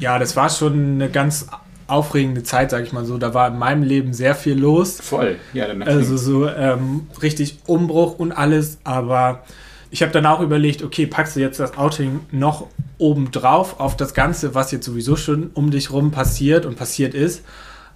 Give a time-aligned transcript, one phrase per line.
[0.00, 1.46] Ja, das war schon eine ganz
[1.86, 3.18] aufregende Zeit, sag ich mal so.
[3.18, 5.00] Da war in meinem Leben sehr viel los.
[5.00, 5.66] Voll, ja.
[5.66, 9.42] Dann also so ähm, richtig Umbruch und alles, aber
[9.90, 12.68] ich habe dann auch überlegt, okay, packst du jetzt das Outing noch
[12.98, 17.44] obendrauf auf das Ganze, was jetzt sowieso schon um dich rum passiert und passiert ist.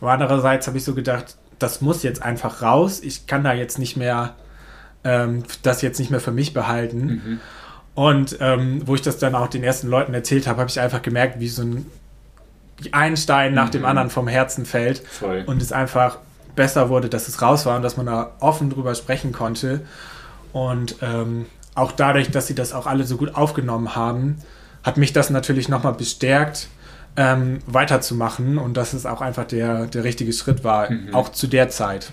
[0.01, 3.01] Aber andererseits habe ich so gedacht, das muss jetzt einfach raus.
[3.03, 4.35] Ich kann da jetzt nicht mehr,
[5.05, 7.07] ähm, das jetzt nicht mehr für mich behalten.
[7.07, 7.41] Mhm.
[7.95, 11.03] Und ähm, wo ich das dann auch den ersten Leuten erzählt habe, habe ich einfach
[11.03, 11.87] gemerkt, wie so ein
[12.93, 13.73] ein Stein nach mhm.
[13.73, 14.99] dem anderen vom Herzen fällt.
[14.99, 15.45] Voll.
[15.47, 16.19] Und es einfach
[16.57, 19.83] besser wurde, dass es raus war und dass man da offen drüber sprechen konnte.
[20.53, 24.39] Und ähm, auch dadurch, dass sie das auch alle so gut aufgenommen haben,
[24.83, 26.69] hat mich das natürlich nochmal bestärkt,
[27.17, 31.15] ähm, weiterzumachen und dass es auch einfach der, der richtige Schritt war, mhm.
[31.15, 32.13] auch zu der Zeit.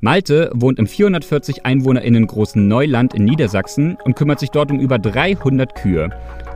[0.00, 4.96] Malte wohnt im 440 EinwohnerInnen großen Neuland in Niedersachsen und kümmert sich dort um über
[4.96, 6.10] 300 Kühe.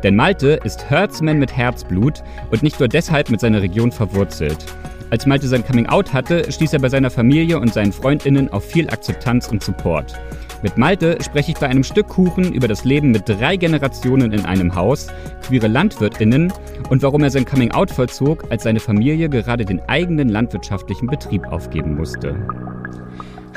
[0.04, 4.64] Denn Malte ist Herdsman mit Herzblut und nicht nur deshalb mit seiner Region verwurzelt.
[5.10, 8.88] Als Malte sein Coming-out hatte, stieß er bei seiner Familie und seinen FreundInnen auf viel
[8.88, 10.14] Akzeptanz und Support.
[10.62, 14.44] Mit Malte spreche ich bei einem Stück Kuchen über das Leben mit drei Generationen in
[14.44, 15.08] einem Haus,
[15.44, 16.52] queere LandwirtInnen
[16.90, 21.96] und warum er sein Coming-out vollzog, als seine Familie gerade den eigenen landwirtschaftlichen Betrieb aufgeben
[21.96, 22.36] musste.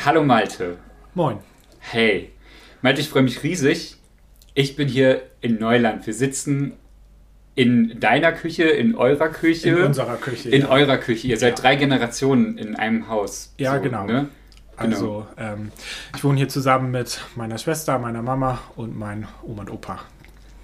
[0.03, 0.77] Hallo Malte.
[1.13, 1.37] Moin.
[1.79, 2.31] Hey.
[2.81, 3.97] Malte, ich freue mich riesig,
[4.53, 6.05] ich bin hier in Neuland.
[6.05, 6.73] Wir sitzen
[7.55, 9.69] in deiner Küche, in eurer Küche.
[9.69, 10.49] In unserer Küche.
[10.49, 10.69] In ja.
[10.69, 11.27] eurer Küche.
[11.27, 11.63] Ihr seid ja.
[11.63, 13.53] drei Generationen in einem Haus.
[13.57, 14.05] Ja, so, genau.
[14.05, 14.27] Ne?
[14.77, 15.53] Also, genau.
[15.53, 15.71] ähm,
[16.15, 19.99] ich wohne hier zusammen mit meiner Schwester, meiner Mama und meinen Oma und Opa.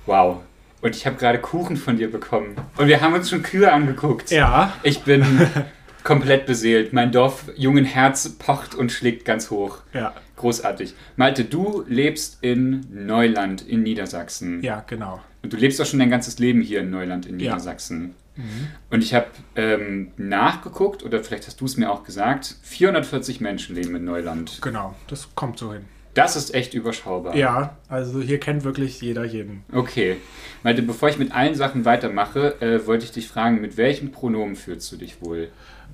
[0.06, 0.42] Wow.
[0.82, 2.56] Und ich habe gerade Kuchen von dir bekommen.
[2.78, 4.32] Und wir haben uns schon Kühe angeguckt.
[4.32, 4.74] Ja.
[4.84, 5.26] Ich bin
[6.04, 6.94] komplett beseelt.
[6.94, 9.80] Mein Dorf jungen Herz pocht und schlägt ganz hoch.
[9.94, 10.14] Ja.
[10.36, 10.96] Großartig.
[11.16, 14.64] Malte, du lebst in Neuland in Niedersachsen.
[14.64, 15.22] Ja, genau.
[15.44, 18.16] Und du lebst auch schon dein ganzes Leben hier in Neuland in Niedersachsen.
[18.36, 18.44] Ja.
[18.44, 18.68] Mhm.
[18.90, 23.76] Und ich habe ähm, nachgeguckt, oder vielleicht hast du es mir auch gesagt, 440 Menschen
[23.76, 24.60] leben in Neuland.
[24.62, 25.86] Genau, das kommt so hin.
[26.14, 27.36] Das ist echt überschaubar.
[27.36, 29.64] Ja, also hier kennt wirklich jeder jeden.
[29.72, 30.18] Okay.
[30.62, 34.56] Malte, bevor ich mit allen Sachen weitermache, äh, wollte ich dich fragen, mit welchem Pronomen
[34.56, 35.50] fühlst du dich wohl?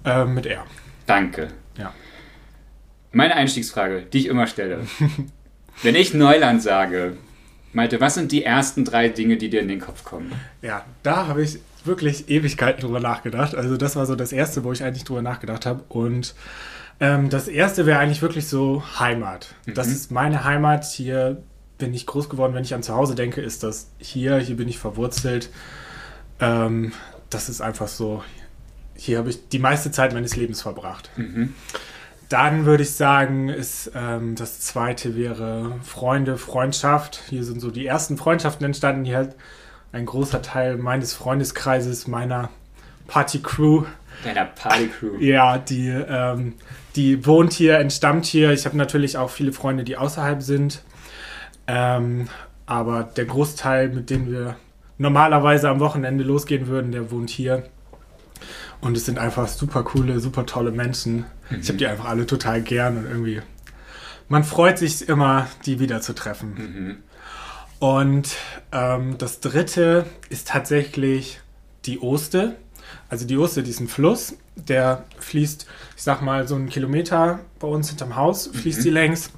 [0.07, 0.65] Äh, mit R.
[1.05, 1.49] Danke.
[1.77, 1.93] Ja.
[3.11, 4.87] Meine Einstiegsfrage, die ich immer stelle.
[5.83, 7.17] Wenn ich Neuland sage,
[7.73, 10.31] Malte, was sind die ersten drei Dinge, die dir in den Kopf kommen?
[10.61, 13.53] Ja, da habe ich wirklich Ewigkeiten drüber nachgedacht.
[13.53, 15.83] Also das war so das Erste, wo ich eigentlich drüber nachgedacht habe.
[15.89, 16.35] Und
[17.01, 19.55] ähm, das Erste wäre eigentlich wirklich so Heimat.
[19.65, 19.73] Mhm.
[19.73, 20.85] Das ist meine Heimat.
[20.85, 21.43] Hier
[21.77, 22.53] bin ich groß geworden.
[22.53, 24.37] Wenn ich an zu Hause denke, ist das hier.
[24.37, 25.49] Hier bin ich verwurzelt.
[26.39, 26.93] Ähm,
[27.29, 28.23] das ist einfach so.
[28.97, 31.09] Hier habe ich die meiste Zeit meines Lebens verbracht.
[31.15, 31.53] Mhm.
[32.29, 37.23] Dann würde ich sagen, ist ähm, das zweite wäre Freunde, Freundschaft.
[37.29, 39.05] Hier sind so die ersten Freundschaften entstanden.
[39.05, 39.35] Hier hat
[39.93, 42.49] ein großer Teil meines Freundeskreises, meiner
[43.07, 43.85] Party-Crew.
[44.25, 45.19] Deiner Party-Crew.
[45.19, 46.55] Ja, die, ähm,
[46.97, 48.51] die wohnt hier, entstammt hier.
[48.51, 50.83] Ich habe natürlich auch viele Freunde, die außerhalb sind.
[51.67, 52.27] Ähm,
[52.65, 54.57] aber der Großteil, mit dem wir
[54.97, 57.63] normalerweise am Wochenende losgehen würden, der wohnt hier.
[58.81, 61.25] Und es sind einfach super coole, super tolle Menschen.
[61.49, 61.59] Mhm.
[61.61, 63.41] Ich habe die einfach alle total gern und irgendwie.
[64.29, 66.53] Man freut sich immer, die wiederzutreffen.
[66.53, 66.97] Mhm.
[67.79, 68.35] Und
[68.71, 71.39] ähm, das dritte ist tatsächlich
[71.85, 72.55] die Oste.
[73.09, 77.89] Also die Oste, diesen Fluss, der fließt, ich sag mal, so einen Kilometer bei uns
[77.89, 78.83] hinterm Haus, fließt mhm.
[78.83, 79.31] die längs.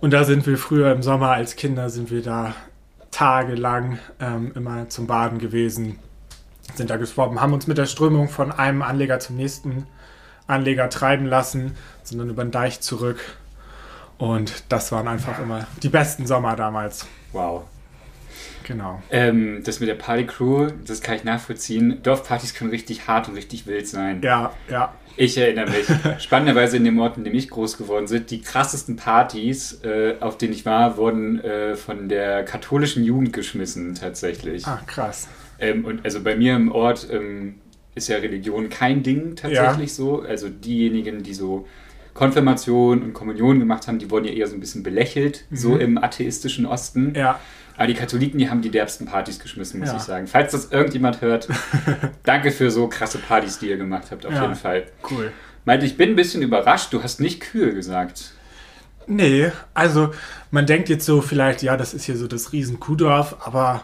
[0.00, 2.54] Und da sind wir früher im Sommer als Kinder, sind wir da
[3.10, 5.98] tagelang ähm, immer zum Baden gewesen
[6.74, 9.86] sind da geschwommen, haben uns mit der Strömung von einem Anleger zum nächsten
[10.46, 13.18] Anleger treiben lassen, sind dann über den Deich zurück.
[14.18, 17.06] Und das waren einfach immer die besten Sommer damals.
[17.32, 17.64] Wow.
[18.64, 19.02] Genau.
[19.10, 22.02] Ähm, das mit der Partycrew, das kann ich nachvollziehen.
[22.02, 24.22] Dorfpartys können richtig hart und richtig wild sein.
[24.22, 24.94] Ja, ja.
[25.16, 25.86] Ich erinnere mich.
[26.22, 30.38] Spannenderweise in dem Ort, in dem ich groß geworden bin, die krassesten Partys, äh, auf
[30.38, 34.66] denen ich war, wurden äh, von der katholischen Jugend geschmissen, tatsächlich.
[34.66, 35.28] Ah, krass.
[35.58, 37.56] Ähm, und also bei mir im Ort ähm,
[37.94, 39.94] ist ja Religion kein Ding tatsächlich ja.
[39.94, 40.22] so.
[40.22, 41.66] Also diejenigen, die so
[42.12, 45.56] Konfirmation und Kommunion gemacht haben, die wurden ja eher so ein bisschen belächelt, Mhm.
[45.56, 47.12] so im atheistischen Osten.
[47.16, 47.40] Ja,
[47.76, 49.96] Aber die Katholiken, die haben die derbsten Partys geschmissen, muss Ja.
[49.96, 50.26] ich sagen.
[50.28, 51.48] Falls das irgendjemand hört,
[52.22, 54.42] danke für so krasse Partys, die ihr gemacht habt, auf Ja.
[54.42, 54.84] jeden Fall.
[55.10, 55.32] cool.
[55.64, 58.30] Meinte, ich bin ein bisschen überrascht, du hast nicht Kühe gesagt.
[59.08, 60.10] Nee, also
[60.52, 63.82] man denkt jetzt so vielleicht, ja, das ist hier so das riesen Kuhdorf, aber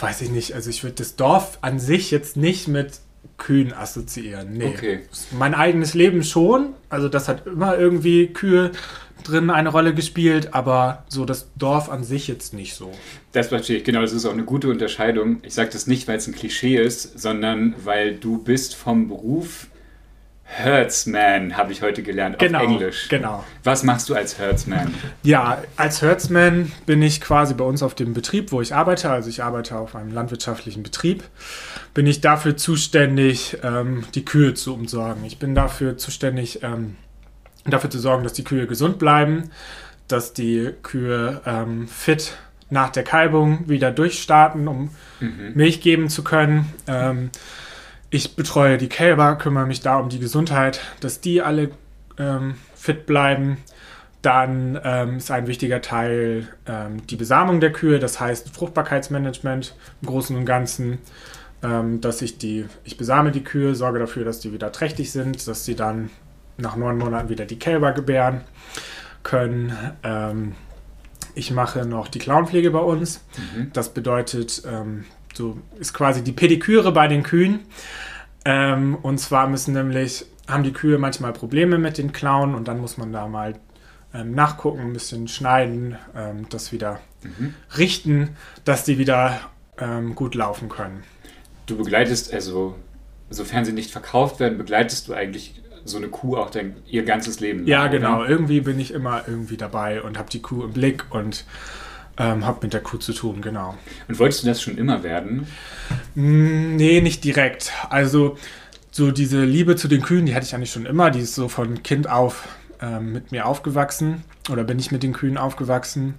[0.00, 0.54] weiß ich nicht.
[0.54, 3.00] Also ich würde das Dorf an sich jetzt nicht mit
[3.36, 4.52] Kühen assoziieren.
[4.52, 4.68] Nee.
[4.68, 5.00] Okay.
[5.32, 6.74] Mein eigenes Leben schon.
[6.88, 8.70] Also das hat immer irgendwie Kühe
[9.24, 12.92] drin eine Rolle gespielt, aber so das Dorf an sich jetzt nicht so.
[13.32, 15.40] Das verstehe ich, genau, das ist auch eine gute Unterscheidung.
[15.42, 19.68] Ich sage das nicht, weil es ein Klischee ist, sondern weil du bist vom Beruf
[20.46, 23.08] Herdsman, habe ich heute gelernt, Genau, auf Englisch.
[23.08, 23.44] genau.
[23.64, 24.94] Was machst du als Herdsman?
[25.22, 29.10] Ja, als Herdsman bin ich quasi bei uns auf dem Betrieb, wo ich arbeite.
[29.10, 31.24] Also ich arbeite auf einem landwirtschaftlichen Betrieb.
[31.94, 35.24] Bin ich dafür zuständig, ähm, die Kühe zu umsorgen.
[35.24, 36.96] Ich bin dafür zuständig, ähm,
[37.64, 39.50] dafür zu sorgen, dass die Kühe gesund bleiben,
[40.08, 42.36] dass die Kühe ähm, fit
[42.70, 44.90] nach der Kalbung wieder durchstarten, um
[45.54, 46.72] Milch geben zu können.
[46.86, 47.30] Ähm,
[48.14, 51.70] ich betreue die Kälber, kümmere mich da um die Gesundheit, dass die alle
[52.16, 53.56] ähm, fit bleiben.
[54.22, 60.06] Dann ähm, ist ein wichtiger Teil ähm, die Besamung der Kühe, das heißt Fruchtbarkeitsmanagement im
[60.06, 60.98] Großen und Ganzen,
[61.64, 65.48] ähm, dass ich die, ich besame die Kühe, sorge dafür, dass die wieder trächtig sind,
[65.48, 66.08] dass sie dann
[66.56, 68.42] nach neun Monaten wieder die Kälber gebären
[69.24, 69.76] können.
[70.04, 70.54] Ähm,
[71.34, 73.24] ich mache noch die Klauenpflege bei uns.
[73.72, 77.60] Das bedeutet, ähm, so ist quasi die Pediküre bei den Kühen.
[78.44, 82.80] Ähm, und zwar müssen nämlich, haben die Kühe manchmal Probleme mit den Klauen und dann
[82.80, 83.54] muss man da mal
[84.12, 87.00] ähm, nachgucken, ein bisschen schneiden, ähm, das wieder
[87.78, 89.40] richten, dass die wieder
[89.78, 91.02] ähm, gut laufen können.
[91.66, 92.74] Du begleitest, also
[93.30, 97.40] sofern sie nicht verkauft werden, begleitest du eigentlich so eine Kuh auch dein, ihr ganzes
[97.40, 97.90] Leben lang, Ja, oder?
[97.90, 98.24] genau.
[98.24, 101.44] Irgendwie bin ich immer irgendwie dabei und habe die Kuh im Blick und
[102.16, 103.76] ähm, habe mit der Kuh zu tun, genau.
[104.08, 105.46] Und wolltest du das schon immer werden?
[106.14, 107.72] Mm, Nee, nicht direkt.
[107.90, 108.36] Also
[108.90, 111.10] so diese Liebe zu den Kühen, die hatte ich eigentlich schon immer.
[111.10, 112.46] Die ist so von Kind auf
[112.80, 116.14] ähm, mit mir aufgewachsen oder bin ich mit den Kühen aufgewachsen.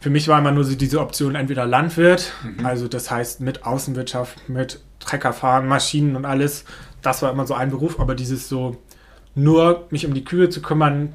[0.00, 2.32] Für mich war immer nur so diese Option entweder Landwirt,
[2.62, 6.64] also das heißt mit Außenwirtschaft, mit Treckerfahren, Maschinen und alles.
[7.02, 8.76] Das war immer so ein Beruf, aber dieses so
[9.34, 11.14] nur mich um die Kühe zu kümmern,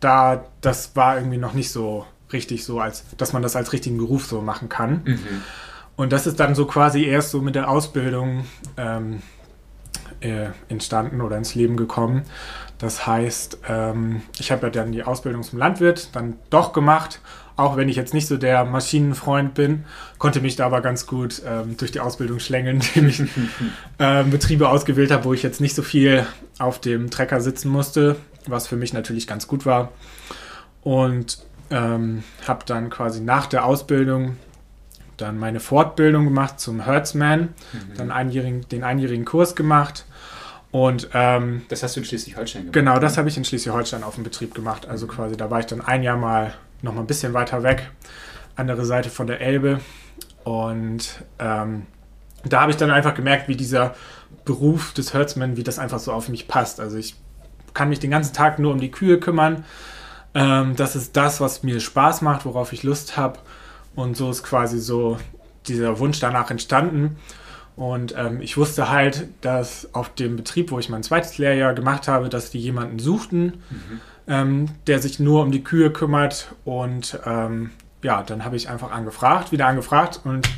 [0.00, 3.98] da das war irgendwie noch nicht so richtig so, als dass man das als richtigen
[3.98, 5.02] Beruf so machen kann.
[5.96, 8.44] Und das ist dann so quasi erst so mit der Ausbildung
[8.76, 9.22] ähm,
[10.20, 12.22] äh, entstanden oder ins Leben gekommen.
[12.78, 17.20] Das heißt, ähm, ich habe ja dann die Ausbildung zum Landwirt dann doch gemacht,
[17.56, 19.84] auch wenn ich jetzt nicht so der Maschinenfreund bin,
[20.18, 23.22] konnte mich da aber ganz gut ähm, durch die Ausbildung schlängeln, indem ich
[23.98, 26.26] ähm, Betriebe ausgewählt habe, wo ich jetzt nicht so viel
[26.58, 29.92] auf dem Trecker sitzen musste, was für mich natürlich ganz gut war.
[30.82, 31.38] Und
[31.72, 34.36] ähm, habe dann quasi nach der Ausbildung
[35.16, 37.50] dann meine Fortbildung gemacht zum Hertzman,
[37.96, 40.06] dann einjährigen, den einjährigen Kurs gemacht.
[40.70, 42.72] Und ähm, Das hast du in Schleswig-Holstein gemacht.
[42.72, 44.86] genau, das habe ich in Schleswig-Holstein auf dem Betrieb gemacht.
[44.88, 47.90] Also quasi, da war ich dann ein Jahr mal noch mal ein bisschen weiter weg,
[48.56, 49.80] andere Seite von der Elbe.
[50.44, 51.86] Und ähm,
[52.44, 53.94] da habe ich dann einfach gemerkt, wie dieser
[54.44, 56.80] Beruf des Hertzman, wie das einfach so auf mich passt.
[56.80, 57.14] Also ich
[57.74, 59.64] kann mich den ganzen Tag nur um die Kühe kümmern.
[60.34, 63.38] Ähm, das ist das, was mir Spaß macht, worauf ich Lust habe.
[63.94, 65.18] Und so ist quasi so
[65.66, 67.16] dieser Wunsch danach entstanden.
[67.76, 72.08] Und ähm, ich wusste halt, dass auf dem Betrieb, wo ich mein zweites Lehrjahr gemacht
[72.08, 73.62] habe, dass die jemanden suchten,
[74.28, 76.54] ähm, der sich nur um die Kühe kümmert.
[76.64, 77.70] Und ähm,
[78.02, 80.48] ja, dann habe ich einfach angefragt, wieder angefragt und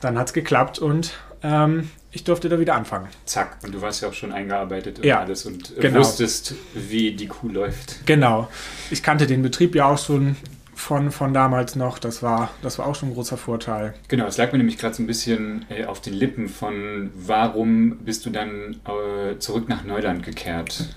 [0.00, 3.06] dann hat es geklappt und ähm, ich durfte da wieder anfangen.
[3.26, 3.58] Zack.
[3.62, 6.00] Und du warst ja auch schon eingearbeitet und Ja, alles und genau.
[6.00, 8.04] wusstest, wie die Kuh läuft.
[8.06, 8.48] Genau.
[8.90, 10.34] Ich kannte den Betrieb ja auch schon
[10.74, 12.00] von, von damals noch.
[12.00, 13.94] Das war, das war auch schon ein großer Vorteil.
[14.08, 17.98] Genau, es lag mir nämlich gerade so ein bisschen äh, auf den Lippen von, warum
[17.98, 20.88] bist du dann äh, zurück nach Neuland gekehrt?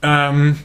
[0.00, 0.58] Ähm,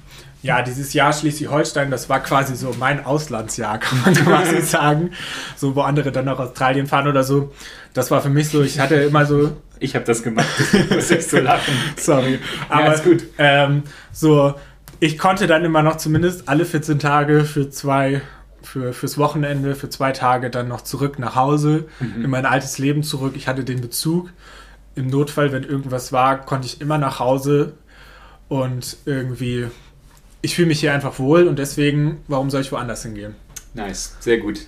[0.43, 5.11] ja, dieses Jahr Schleswig-Holstein, das war quasi so mein Auslandsjahr, kann man quasi sagen.
[5.55, 7.51] So, wo andere dann nach Australien fahren oder so.
[7.93, 10.47] Das war für mich so, ich hatte immer so, Ich habe das gemacht,
[10.89, 11.73] muss ich so lachen.
[11.97, 13.23] sorry, aber ist gut.
[13.37, 14.55] Ähm, so,
[14.99, 18.21] ich konnte dann immer noch zumindest alle 14 Tage für zwei,
[18.61, 23.03] für, fürs Wochenende, für zwei Tage dann noch zurück nach Hause, in mein altes Leben
[23.03, 23.33] zurück.
[23.35, 24.29] Ich hatte den Bezug.
[24.95, 27.73] Im Notfall, wenn irgendwas war, konnte ich immer nach Hause
[28.47, 29.67] und irgendwie,
[30.43, 33.33] ich fühle mich hier einfach wohl und deswegen, warum soll ich woanders hingehen?
[33.73, 34.59] Nice, sehr gut.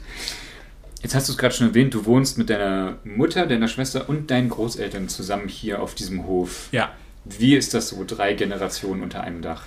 [1.01, 4.31] Jetzt hast du es gerade schon erwähnt, du wohnst mit deiner Mutter, deiner Schwester und
[4.31, 6.69] deinen Großeltern zusammen hier auf diesem Hof.
[6.71, 6.93] Ja.
[7.25, 9.63] Wie ist das so, drei Generationen unter einem Dach?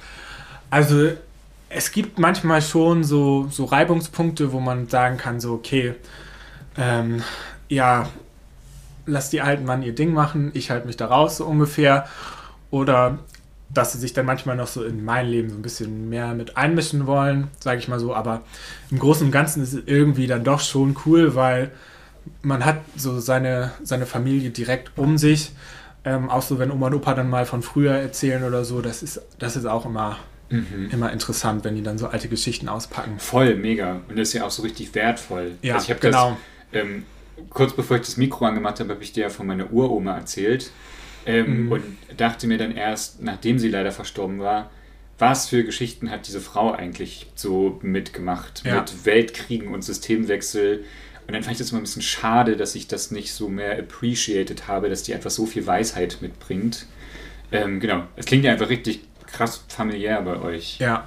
[0.71, 1.11] Also
[1.69, 5.95] es gibt manchmal schon so, so Reibungspunkte, wo man sagen kann, so, okay,
[6.79, 7.23] ähm,
[7.69, 8.09] ja,
[9.05, 12.09] lass die alten Mann ihr Ding machen, ich halte mich da raus, so ungefähr.
[12.71, 13.19] Oder
[13.71, 16.57] dass sie sich dann manchmal noch so in mein Leben so ein bisschen mehr mit
[16.57, 18.15] einmischen wollen, sage ich mal so.
[18.15, 18.43] Aber
[18.91, 21.71] im Großen und Ganzen ist es irgendwie dann doch schon cool, weil
[22.43, 25.51] man hat so seine, seine Familie direkt um sich.
[26.05, 29.03] Ähm, auch so, wenn Oma und Opa dann mal von früher erzählen oder so, das
[29.03, 30.89] ist, das ist auch immer, mhm.
[30.91, 33.19] immer interessant, wenn die dann so alte Geschichten auspacken.
[33.19, 34.01] Voll, mega.
[34.09, 35.53] Und das ist ja auch so richtig wertvoll.
[35.61, 36.37] Ja, also ich genau.
[36.73, 37.05] Das, ähm,
[37.51, 40.71] kurz bevor ich das Mikro angemacht habe, habe ich dir ja von meiner Uroma erzählt.
[41.29, 41.73] Ähm, mhm.
[41.73, 41.85] Und
[42.17, 44.71] dachte mir dann erst, nachdem sie leider verstorben war,
[45.19, 48.63] was für Geschichten hat diese Frau eigentlich so mitgemacht?
[48.65, 48.81] Ja.
[48.81, 50.85] Mit Weltkriegen und Systemwechsel.
[51.27, 53.79] Und dann fand ich das immer ein bisschen schade, dass ich das nicht so mehr
[53.79, 56.87] appreciated habe, dass die einfach so viel Weisheit mitbringt.
[57.53, 60.79] Ähm, genau, es klingt ja einfach richtig krass familiär bei euch.
[60.79, 61.07] Ja,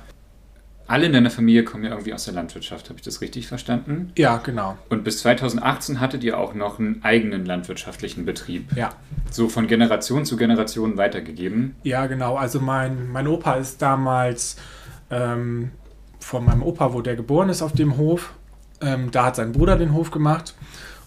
[0.91, 4.11] alle in deiner Familie kommen ja irgendwie aus der Landwirtschaft, habe ich das richtig verstanden?
[4.17, 4.77] Ja, genau.
[4.89, 8.75] Und bis 2018 hattet ihr auch noch einen eigenen landwirtschaftlichen Betrieb.
[8.75, 8.89] Ja.
[9.29, 11.75] So von Generation zu Generation weitergegeben.
[11.83, 12.35] Ja, genau.
[12.35, 14.57] Also mein, mein Opa ist damals
[15.09, 15.71] ähm,
[16.19, 18.33] von meinem Opa, wo der geboren ist, auf dem Hof.
[18.81, 20.55] Ähm, da hat sein Bruder den Hof gemacht.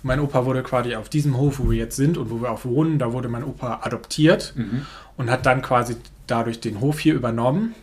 [0.03, 2.51] Und mein Opa wurde quasi auf diesem Hof, wo wir jetzt sind und wo wir
[2.51, 4.87] auch wohnen, da wurde mein Opa adoptiert mhm.
[5.19, 7.75] und hat dann quasi dadurch den Hof hier übernommen.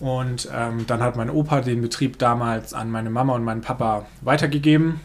[0.00, 4.06] Und ähm, dann hat mein Opa den Betrieb damals an meine Mama und meinen Papa
[4.20, 5.00] weitergegeben.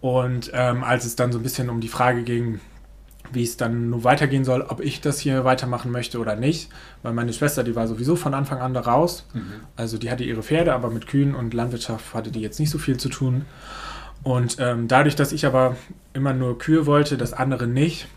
[0.00, 2.60] Und ähm, als es dann so ein bisschen um die Frage ging,
[3.32, 6.70] wie es dann nur weitergehen soll, ob ich das hier weitermachen möchte oder nicht,
[7.02, 9.26] weil meine Schwester, die war sowieso von Anfang an da raus.
[9.32, 9.52] Mhm.
[9.74, 12.78] Also die hatte ihre Pferde, aber mit Kühen und Landwirtschaft hatte die jetzt nicht so
[12.78, 13.44] viel zu tun.
[14.22, 15.76] Und ähm, dadurch, dass ich aber
[16.12, 18.08] immer nur Kühe wollte, das andere nicht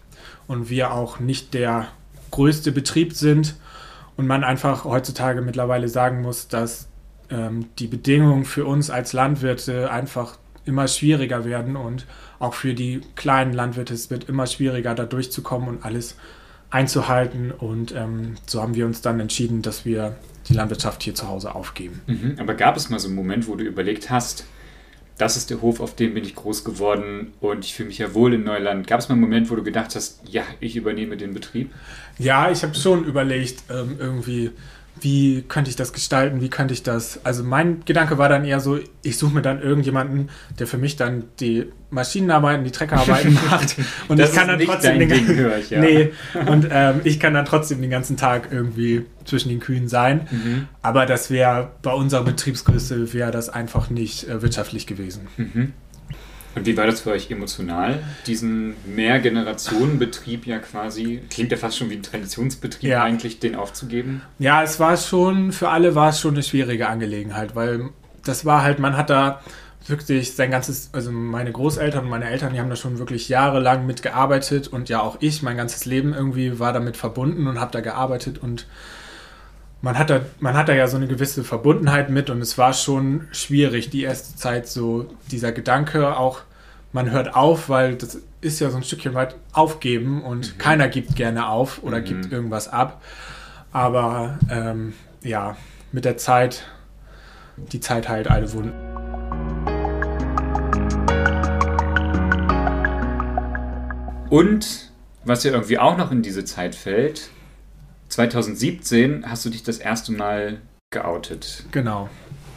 [0.48, 1.88] und wir auch nicht der
[2.32, 3.56] größte Betrieb sind,
[4.20, 6.90] und man einfach heutzutage mittlerweile sagen muss, dass
[7.30, 12.06] ähm, die Bedingungen für uns als Landwirte einfach immer schwieriger werden und
[12.38, 16.18] auch für die kleinen Landwirte es wird immer schwieriger, da durchzukommen und alles
[16.70, 17.52] einzuhalten.
[17.52, 20.18] Und ähm, so haben wir uns dann entschieden, dass wir
[20.50, 22.02] die Landwirtschaft hier zu Hause aufgeben.
[22.08, 22.36] Mhm.
[22.40, 24.44] Aber gab es mal so einen Moment, wo du überlegt hast,
[25.20, 28.14] das ist der Hof, auf dem bin ich groß geworden und ich fühle mich ja
[28.14, 28.88] wohl in Neuland.
[28.88, 31.72] Gab es mal einen Moment, wo du gedacht hast, ja, ich übernehme den Betrieb?
[32.18, 34.52] Ja, ich habe schon überlegt, ähm, irgendwie,
[35.02, 37.20] wie könnte ich das gestalten, wie könnte ich das.
[37.24, 40.96] Also mein Gedanke war dann eher so, ich suche mir dann irgendjemanden, der für mich
[40.96, 43.76] dann die Maschinenarbeiten, die Treckerarbeiten macht.
[44.08, 45.80] Und das ich kann dann trotzdem den ich, ja.
[45.82, 46.12] Nee,
[46.46, 50.28] und ähm, ich kann dann trotzdem den ganzen Tag irgendwie zwischen den Kühen sein.
[50.30, 50.68] Mhm.
[50.82, 55.28] Aber das wäre bei unserer Betriebsgröße wäre das einfach nicht äh, wirtschaftlich gewesen.
[55.38, 55.74] Mhm.
[56.56, 61.90] Und wie war das für euch emotional, diesen Mehrgenerationenbetrieb ja quasi, klingt ja fast schon
[61.90, 63.04] wie ein Traditionsbetrieb ja.
[63.04, 64.22] eigentlich, den aufzugeben?
[64.40, 67.90] Ja, es war schon, für alle war es schon eine schwierige Angelegenheit, weil
[68.24, 69.42] das war halt, man hat da
[69.88, 73.86] wirklich sein ganzes, also meine Großeltern und meine Eltern, die haben da schon wirklich jahrelang
[73.86, 77.82] mitgearbeitet und ja auch ich, mein ganzes Leben irgendwie war damit verbunden und habe da
[77.82, 78.68] gearbeitet und
[79.82, 82.74] man hat, da, man hat da ja so eine gewisse Verbundenheit mit und es war
[82.74, 86.42] schon schwierig, die erste Zeit so dieser Gedanke auch,
[86.92, 90.58] man hört auf, weil das ist ja so ein Stückchen weit aufgeben und mhm.
[90.58, 92.06] keiner gibt gerne auf oder mhm.
[92.06, 93.02] gibt irgendwas ab.
[93.72, 94.94] Aber ähm,
[95.24, 95.56] ja,
[95.92, 96.66] mit der Zeit,
[97.58, 98.74] die Zeit heilt alle Wunden.
[104.30, 104.92] Und
[105.24, 107.30] was ja irgendwie auch noch in diese Zeit fällt,
[108.10, 110.58] 2017 hast du dich das erste Mal
[110.92, 111.66] geoutet.
[111.72, 112.10] Genau.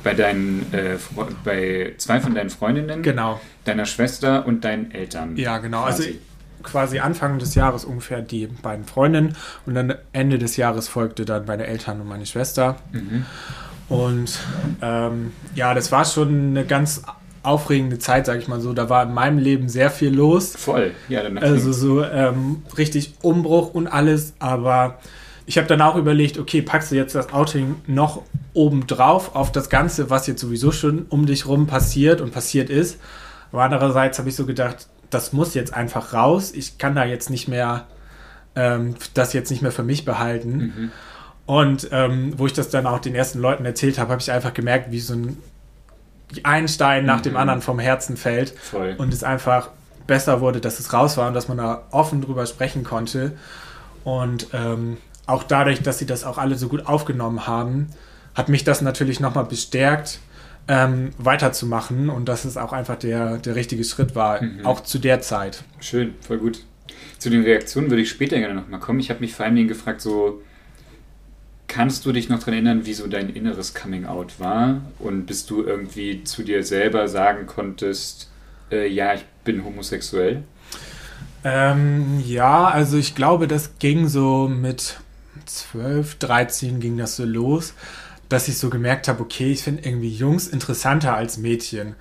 [0.03, 0.97] Bei deinen, äh,
[1.45, 3.03] bei zwei von deinen Freundinnen.
[3.03, 3.41] Genau.
[3.65, 5.37] Deiner Schwester und deinen Eltern.
[5.37, 5.83] Ja, genau.
[5.83, 6.09] Also quasi.
[6.09, 6.33] Also
[6.63, 11.45] quasi Anfang des Jahres ungefähr die beiden Freundinnen und dann Ende des Jahres folgte dann
[11.47, 12.77] meine Eltern und meine Schwester.
[12.93, 13.27] Mhm.
[13.89, 14.39] Und
[14.81, 17.03] ähm, ja, das war schon eine ganz
[17.43, 18.73] aufregende Zeit, sag ich mal so.
[18.73, 20.55] Da war in meinem Leben sehr viel los.
[20.57, 21.23] Voll, ja.
[21.23, 24.99] Dann also so ähm, richtig Umbruch und alles, aber
[25.47, 28.23] ich habe dann auch überlegt, okay, packst du jetzt das Outing noch
[28.55, 32.71] oben drauf auf das Ganze, was jetzt sowieso schon um dich rum passiert und passiert
[32.71, 32.99] ist.
[33.51, 36.53] Aber andererseits habe ich so gedacht, das muss jetzt einfach raus.
[36.55, 37.87] Ich kann da jetzt nicht mehr,
[38.57, 40.57] ähm, das jetzt nicht mehr für mich behalten.
[40.59, 40.93] Mhm.
[41.45, 44.55] Und ähm, wo ich das dann auch den ersten Leuten erzählt habe, habe ich einfach
[44.55, 45.37] gemerkt, wie so ein,
[46.45, 47.23] ein Stein nach mhm.
[47.23, 48.51] dem anderen vom Herzen fällt.
[48.59, 48.95] Voll.
[48.97, 49.71] Und es einfach
[50.07, 53.33] besser wurde, dass es raus war und dass man da offen drüber sprechen konnte.
[54.05, 57.89] Und ähm, auch dadurch, dass sie das auch alle so gut aufgenommen haben,
[58.35, 60.19] hat mich das natürlich nochmal bestärkt,
[60.69, 64.65] ähm, weiterzumachen und dass es auch einfach der, der richtige Schritt war, mhm.
[64.65, 65.65] auch zu der Zeit.
[65.81, 66.65] Schön, voll gut.
[67.19, 69.01] Zu den Reaktionen würde ich später gerne nochmal kommen.
[69.01, 70.43] Ich habe mich vor allen Dingen gefragt, so,
[71.69, 74.83] kannst du dich noch daran erinnern, wie so dein inneres Coming-out war?
[74.99, 78.31] Und bis du irgendwie zu dir selber sagen konntest,
[78.71, 80.43] äh, ja, ich bin homosexuell?
[81.45, 85.01] Ähm, ja, also ich glaube, das ging so mit
[85.45, 87.75] 12, 13 ging das so los,
[88.29, 91.95] dass ich so gemerkt habe, okay, ich finde irgendwie Jungs interessanter als Mädchen.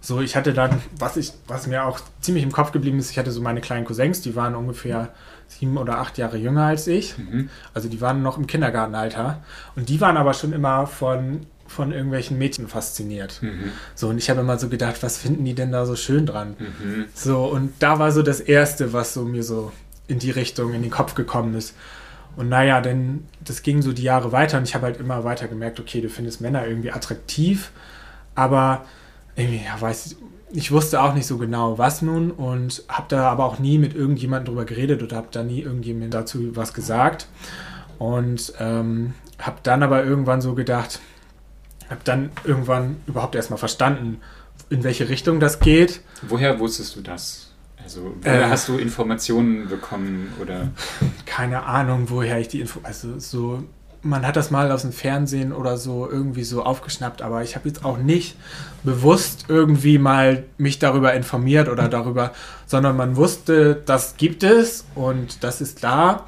[0.00, 3.18] So, ich hatte dann, was ich, was mir auch ziemlich im Kopf geblieben ist, ich
[3.18, 5.14] hatte so meine kleinen Cousins, die waren ungefähr
[5.48, 7.16] sieben oder acht Jahre jünger als ich.
[7.16, 7.48] Mhm.
[7.72, 9.42] Also die waren noch im Kindergartenalter.
[9.76, 13.40] Und die waren aber schon immer von, von irgendwelchen Mädchen fasziniert.
[13.42, 13.72] Mhm.
[13.94, 16.56] So, und ich habe immer so gedacht, was finden die denn da so schön dran?
[16.58, 17.06] Mhm.
[17.14, 19.72] So, und da war so das Erste, was so mir so
[20.06, 21.74] in die Richtung, in den Kopf gekommen ist.
[22.36, 25.48] Und naja, denn das ging so die Jahre weiter und ich habe halt immer weiter
[25.48, 27.70] gemerkt, okay, du findest Männer irgendwie attraktiv,
[28.34, 28.84] aber
[29.36, 30.16] irgendwie, ja, weiß
[30.52, 33.94] ich, wusste auch nicht so genau, was nun und habe da aber auch nie mit
[33.94, 37.26] irgendjemandem drüber geredet oder habe da nie irgendjemand dazu was gesagt.
[37.98, 41.00] Und ähm, habe dann aber irgendwann so gedacht,
[41.90, 44.20] habe dann irgendwann überhaupt erstmal verstanden,
[44.70, 46.00] in welche Richtung das geht.
[46.22, 47.43] Woher wusstest du das?
[47.84, 50.70] Also, äh, hast du Informationen bekommen oder?
[51.26, 52.80] Keine Ahnung, woher ich die Info.
[52.82, 53.62] Also, so
[54.04, 57.68] man hat das mal aus dem Fernsehen oder so irgendwie so aufgeschnappt, aber ich habe
[57.68, 58.36] jetzt auch nicht
[58.82, 62.32] bewusst irgendwie mal mich darüber informiert oder darüber,
[62.66, 66.26] sondern man wusste, das gibt es und das ist da,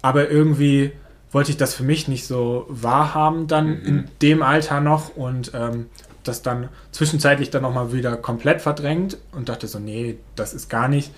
[0.00, 0.92] aber irgendwie
[1.32, 3.86] wollte ich das für mich nicht so wahrhaben dann mhm.
[3.86, 5.86] in dem Alter noch und ähm,
[6.28, 10.88] das dann zwischenzeitlich dann nochmal wieder komplett verdrängt und dachte so, nee, das ist gar
[10.88, 11.12] nicht.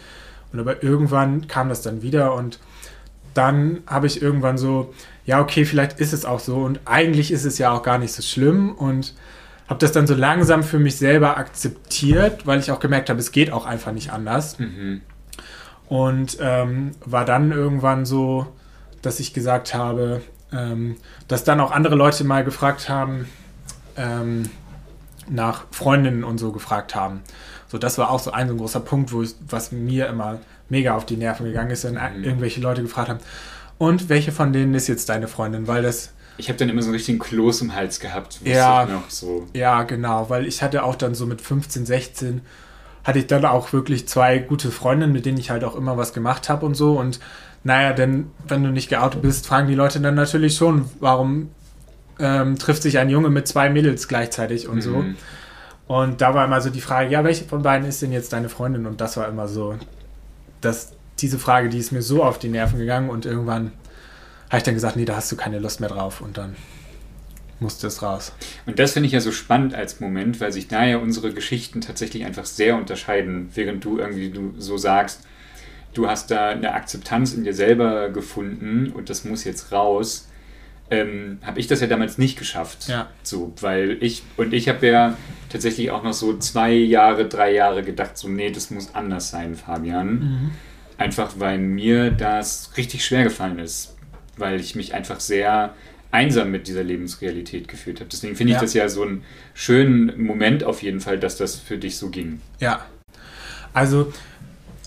[0.52, 2.58] Und aber irgendwann kam das dann wieder und
[3.34, 4.92] dann habe ich irgendwann so,
[5.24, 8.12] ja, okay, vielleicht ist es auch so und eigentlich ist es ja auch gar nicht
[8.12, 9.14] so schlimm und
[9.68, 13.30] habe das dann so langsam für mich selber akzeptiert, weil ich auch gemerkt habe, es
[13.30, 14.58] geht auch einfach nicht anders.
[14.58, 15.02] Mhm.
[15.86, 18.48] Und ähm, war dann irgendwann so,
[19.00, 20.96] dass ich gesagt habe, ähm,
[21.28, 23.26] dass dann auch andere Leute mal gefragt haben,
[23.96, 24.50] ähm,
[25.28, 27.20] nach Freundinnen und so gefragt haben.
[27.68, 30.38] So, das war auch so ein, so ein großer Punkt, wo ich, was mir immer
[30.68, 32.24] mega auf die Nerven gegangen ist, wenn mhm.
[32.24, 33.20] irgendwelche Leute gefragt haben,
[33.78, 35.66] und welche von denen ist jetzt deine Freundin?
[35.66, 36.12] Weil das.
[36.36, 38.40] Ich habe dann immer so einen richtigen Kloß im Hals gehabt.
[38.44, 39.46] Ja, so.
[39.54, 42.42] ja, genau, weil ich hatte auch dann so mit 15, 16
[43.04, 46.12] hatte ich dann auch wirklich zwei gute Freundinnen, mit denen ich halt auch immer was
[46.12, 46.98] gemacht habe und so.
[46.98, 47.20] Und
[47.64, 51.50] naja, denn wenn du nicht geoutet bist, fragen die Leute dann natürlich schon, warum
[52.20, 54.80] ähm, trifft sich ein Junge mit zwei Mädels gleichzeitig und mhm.
[54.80, 55.04] so.
[55.86, 58.48] Und da war immer so die Frage, ja, welche von beiden ist denn jetzt deine
[58.48, 58.86] Freundin?
[58.86, 59.76] Und das war immer so,
[60.60, 63.72] dass diese Frage, die ist mir so auf die Nerven gegangen und irgendwann
[64.48, 66.56] habe ich dann gesagt, nee, da hast du keine Lust mehr drauf und dann
[67.60, 68.32] musste es raus.
[68.66, 71.80] Und das finde ich ja so spannend als Moment, weil sich da ja unsere Geschichten
[71.80, 75.22] tatsächlich einfach sehr unterscheiden, während du irgendwie du so sagst,
[75.94, 80.28] du hast da eine Akzeptanz in dir selber gefunden und das muss jetzt raus
[80.90, 82.88] ähm, habe ich das ja damals nicht geschafft.
[82.88, 83.08] Ja.
[83.22, 85.16] So, weil ich, und ich habe ja
[85.48, 89.54] tatsächlich auch noch so zwei Jahre, drei Jahre gedacht, so, nee, das muss anders sein,
[89.54, 90.12] Fabian.
[90.12, 90.50] Mhm.
[90.98, 93.96] Einfach weil mir das richtig schwer gefallen ist.
[94.36, 95.74] Weil ich mich einfach sehr
[96.10, 98.10] einsam mit dieser Lebensrealität gefühlt habe.
[98.10, 98.62] Deswegen finde ich ja.
[98.62, 99.22] das ja so einen
[99.54, 102.40] schönen Moment auf jeden Fall, dass das für dich so ging.
[102.58, 102.84] Ja.
[103.72, 104.12] Also,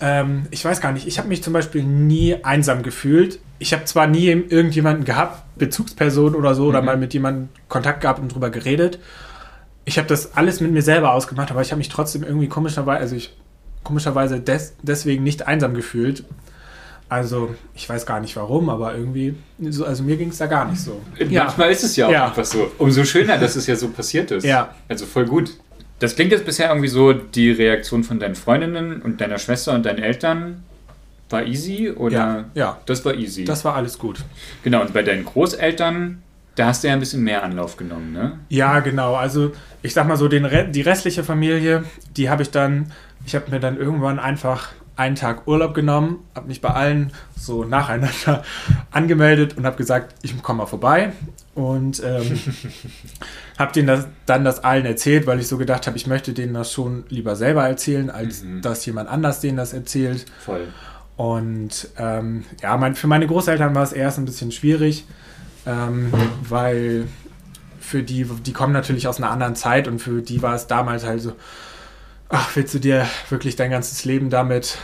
[0.00, 3.84] ähm, ich weiß gar nicht, ich habe mich zum Beispiel nie einsam gefühlt ich habe
[3.84, 6.68] zwar nie irgendjemanden gehabt, Bezugsperson oder so, mhm.
[6.68, 8.98] oder mal mit jemandem Kontakt gehabt und drüber geredet.
[9.84, 13.00] Ich habe das alles mit mir selber ausgemacht, aber ich habe mich trotzdem irgendwie komischerweise,
[13.00, 13.34] also ich
[13.82, 16.24] komischerweise des, deswegen nicht einsam gefühlt.
[17.08, 20.68] Also, ich weiß gar nicht warum, aber irgendwie, so, also mir ging es da gar
[20.68, 21.00] nicht so.
[21.18, 21.72] Manchmal ja.
[21.72, 22.26] ist es ja auch ja.
[22.26, 22.70] einfach so.
[22.78, 24.44] Umso schöner, dass es ja so passiert ist.
[24.44, 24.74] Ja.
[24.88, 25.50] Also voll gut.
[25.98, 29.86] Das klingt jetzt bisher irgendwie so die Reaktion von deinen Freundinnen und deiner Schwester und
[29.86, 30.64] deinen Eltern
[31.30, 32.16] war easy oder?
[32.16, 32.80] Ja, ja.
[32.86, 33.44] Das war easy.
[33.44, 34.20] Das war alles gut.
[34.62, 36.22] Genau, und bei deinen Großeltern,
[36.54, 38.38] da hast du ja ein bisschen mehr Anlauf genommen, ne?
[38.48, 39.14] Ja, genau.
[39.14, 39.52] Also
[39.82, 41.84] ich sag mal so, den die restliche Familie,
[42.16, 42.92] die habe ich dann,
[43.26, 47.64] ich habe mir dann irgendwann einfach einen Tag Urlaub genommen, habe mich bei allen so
[47.64, 48.44] nacheinander
[48.90, 51.12] angemeldet und habe gesagt, ich komme mal vorbei
[51.54, 52.38] und ähm,
[53.58, 56.54] habe denen das, dann das allen erzählt, weil ich so gedacht habe, ich möchte denen
[56.54, 58.62] das schon lieber selber erzählen, als mhm.
[58.62, 60.26] dass jemand anders denen das erzählt.
[60.44, 60.68] Voll.
[61.16, 65.06] Und ähm, ja, mein, für meine Großeltern war es erst ein bisschen schwierig,
[65.66, 66.12] ähm,
[66.48, 67.06] weil
[67.80, 71.04] für die, die kommen natürlich aus einer anderen Zeit und für die war es damals
[71.04, 71.34] halt so,
[72.34, 74.78] ach, willst du dir wirklich dein ganzes Leben damit,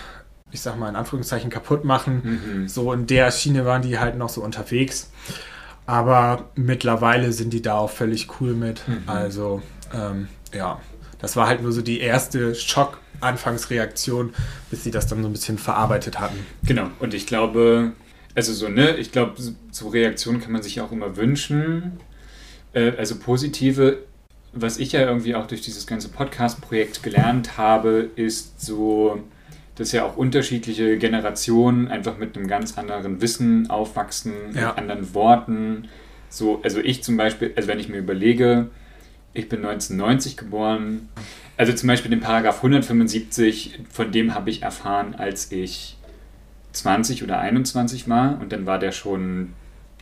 [0.52, 2.22] ich sag mal in Anführungszeichen, kaputt machen?
[2.22, 2.68] Mhm.
[2.68, 5.10] So in der Schiene waren die halt noch so unterwegs.
[5.84, 8.86] Aber mittlerweile sind die da auch völlig cool mit.
[8.86, 9.02] Mhm.
[9.06, 10.80] Also, ähm, ja,
[11.18, 14.32] das war halt nur so die erste Schock-Anfangsreaktion,
[14.70, 16.46] bis sie das dann so ein bisschen verarbeitet hatten.
[16.62, 17.92] Genau, und ich glaube,
[18.36, 19.34] also so, ne, ich glaube,
[19.72, 21.98] so Reaktionen kann man sich auch immer wünschen.
[22.72, 24.04] Äh, also positive,
[24.52, 29.22] was ich ja irgendwie auch durch dieses ganze Podcast-Projekt gelernt habe, ist so,
[29.76, 34.68] dass ja auch unterschiedliche Generationen einfach mit einem ganz anderen Wissen aufwachsen, ja.
[34.68, 35.88] mit anderen Worten.
[36.28, 38.68] So, also ich zum Beispiel, also wenn ich mir überlege,
[39.32, 41.08] ich bin 1990 geboren,
[41.56, 45.96] also zum Beispiel den Paragraph 175, von dem habe ich erfahren, als ich
[46.72, 49.52] 20 oder 21 war und dann war der schon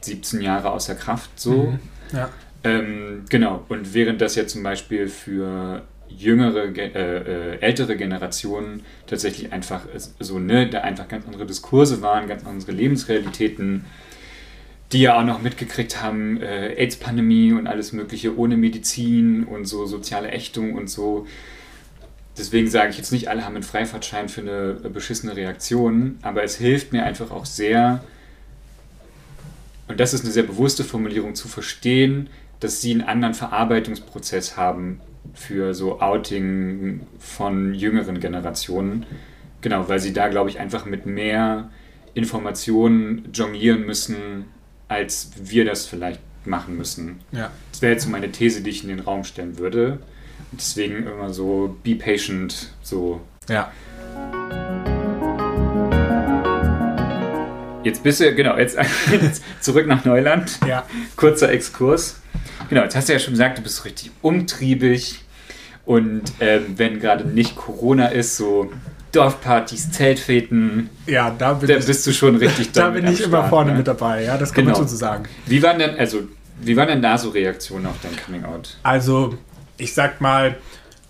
[0.02, 1.52] 17 Jahre außer Kraft so.
[1.52, 1.78] Mhm.
[2.12, 2.30] Ja.
[2.68, 9.52] Ähm, genau, und während das ja zum Beispiel für jüngere, äh, äh, ältere Generationen tatsächlich
[9.52, 9.86] einfach
[10.18, 13.84] so, ne, da einfach ganz andere Diskurse waren, ganz andere Lebensrealitäten,
[14.92, 19.86] die ja auch noch mitgekriegt haben, äh, AIDS-Pandemie und alles Mögliche ohne Medizin und so
[19.86, 21.26] soziale Ächtung und so.
[22.36, 26.56] Deswegen sage ich jetzt nicht, alle haben einen Freifahrtschein für eine beschissene Reaktion, aber es
[26.56, 28.02] hilft mir einfach auch sehr,
[29.88, 32.28] und das ist eine sehr bewusste Formulierung, zu verstehen,
[32.60, 35.00] dass sie einen anderen Verarbeitungsprozess haben
[35.34, 39.06] für so Outing von jüngeren Generationen.
[39.60, 41.70] Genau, weil sie da, glaube ich, einfach mit mehr
[42.14, 44.44] Informationen jonglieren müssen,
[44.88, 47.20] als wir das vielleicht machen müssen.
[47.32, 47.50] Ja.
[47.70, 49.98] Das wäre jetzt so meine These, die ich in den Raum stellen würde.
[50.50, 53.20] Und deswegen immer so, be patient, so.
[53.48, 53.72] Ja.
[57.84, 58.76] Jetzt bist du, genau, jetzt,
[59.10, 60.58] jetzt zurück nach Neuland.
[60.66, 60.84] Ja.
[61.16, 62.20] Kurzer Exkurs.
[62.68, 65.24] Genau, jetzt hast du ja schon gesagt, du bist richtig umtriebig
[65.84, 68.72] und ähm, wenn gerade nicht Corona ist, so
[69.12, 70.90] Dorfpartys, Zeltfäten.
[71.06, 73.78] Ja, da, da ich, bist du schon richtig Da bin ich immer vorne ne?
[73.78, 74.76] mit dabei, ja, das kann genau.
[74.76, 75.24] man schon so sagen.
[75.46, 76.22] Wie waren denn, also,
[76.60, 78.76] wie waren denn da so Reaktionen auf dein Coming Out?
[78.82, 79.38] Also,
[79.76, 80.56] ich sag mal,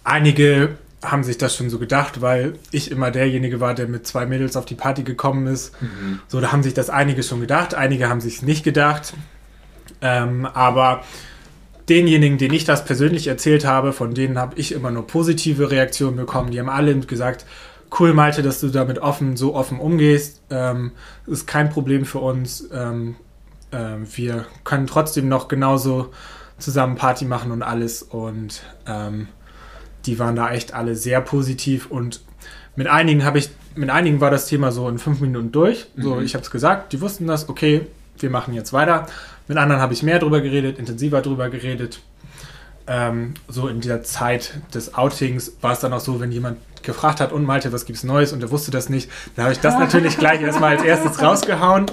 [0.04, 4.26] einige haben sich das schon so gedacht, weil ich immer derjenige war, der mit zwei
[4.26, 5.80] Mädels auf die Party gekommen ist.
[5.80, 6.20] Mhm.
[6.26, 9.14] So, da haben sich das einige schon gedacht, einige haben sich nicht gedacht.
[10.00, 11.02] Ähm, aber
[11.88, 16.16] denjenigen, denen ich das persönlich erzählt habe, von denen habe ich immer nur positive Reaktionen
[16.16, 16.50] bekommen.
[16.50, 17.46] Die haben alle gesagt,
[17.98, 20.42] cool Malte, dass du damit offen, so offen umgehst.
[20.50, 20.92] Ähm,
[21.26, 22.68] ist kein Problem für uns.
[22.72, 23.16] Ähm,
[23.70, 26.11] äh, wir können trotzdem noch genauso
[26.58, 28.02] zusammen Party machen und alles.
[28.02, 29.28] Und ähm,
[30.09, 31.90] die waren da echt alle sehr positiv.
[31.90, 32.23] Und
[32.77, 35.87] mit einigen habe ich, mit einigen war das Thema so in fünf Minuten durch.
[35.97, 36.25] So, mhm.
[36.25, 37.87] ich habe es gesagt, die wussten das, okay,
[38.18, 39.07] wir machen jetzt weiter.
[39.47, 42.01] Mit anderen habe ich mehr drüber geredet, intensiver drüber geredet.
[42.87, 47.21] Ähm, so in der Zeit des Outings war es dann auch so, wenn jemand gefragt
[47.21, 48.33] hat, und Malte, was gibt's Neues?
[48.33, 51.87] Und er wusste das nicht, dann habe ich das natürlich gleich erstmal als erstes rausgehauen.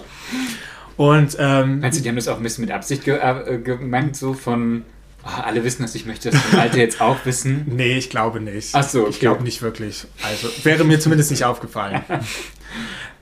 [0.95, 4.15] Und, ähm, Meinst du, die haben das auch ein bisschen mit Absicht ge äh, gemeint,
[4.15, 4.83] so von,
[5.25, 7.65] oh, alle wissen das, ich möchte das von Malte jetzt auch wissen?
[7.75, 8.73] Nee, ich glaube nicht.
[8.73, 9.09] Ach so, okay.
[9.09, 10.05] Ich glaube nicht wirklich.
[10.23, 12.03] Also, wäre mir zumindest nicht aufgefallen.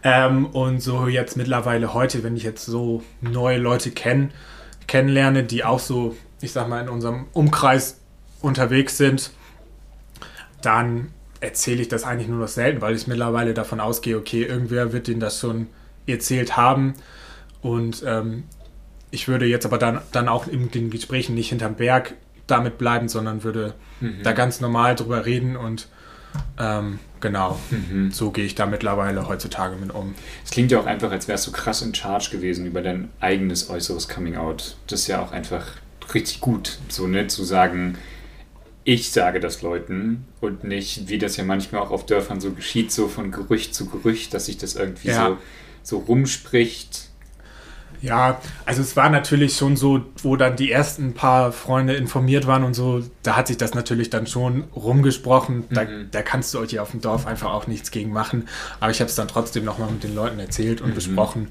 [0.06, 4.32] Ähm, und so jetzt mittlerweile heute, wenn ich jetzt so neue Leute kenn,
[4.86, 8.00] kennenlerne, die auch so, ich sag mal, in unserem Umkreis
[8.42, 9.32] unterwegs sind,
[10.62, 14.92] dann erzähle ich das eigentlich nur noch selten, weil ich mittlerweile davon ausgehe, okay, irgendwer
[14.92, 15.68] wird denen das schon
[16.06, 16.96] erzählt haben.
[17.62, 18.44] Und ähm,
[19.14, 22.16] ich würde jetzt aber dann, dann auch in den Gesprächen nicht hinterm Berg
[22.48, 24.24] damit bleiben, sondern würde mhm.
[24.24, 25.88] da ganz normal drüber reden und
[26.60, 28.12] ähm, genau, mhm.
[28.12, 30.16] so gehe ich da mittlerweile heutzutage mit um.
[30.44, 33.70] Es klingt ja auch einfach, als wärst du krass in Charge gewesen über dein eigenes
[33.70, 34.78] äußeres Coming Out.
[34.88, 35.68] Das ist ja auch einfach
[36.14, 38.00] richtig gut, so ne, zu sagen,
[38.84, 42.92] ich sage das Leuten und nicht, wie das ja manchmal auch auf Dörfern so geschieht,
[42.92, 45.28] so von Gerücht zu Gerücht, dass sich das irgendwie ja.
[45.28, 45.38] so,
[45.84, 47.13] so rumspricht
[48.04, 52.66] ja, also es war natürlich schon so, wo dann die ersten paar Freunde informiert waren
[52.66, 55.64] und so, da hat sich das natürlich dann schon rumgesprochen.
[55.70, 56.10] Da, mhm.
[56.12, 58.50] da kannst du euch hier auf dem Dorf einfach auch nichts gegen machen.
[58.82, 60.96] Aber ich habe es dann trotzdem nochmal mit den Leuten erzählt und mhm.
[60.96, 61.48] besprochen,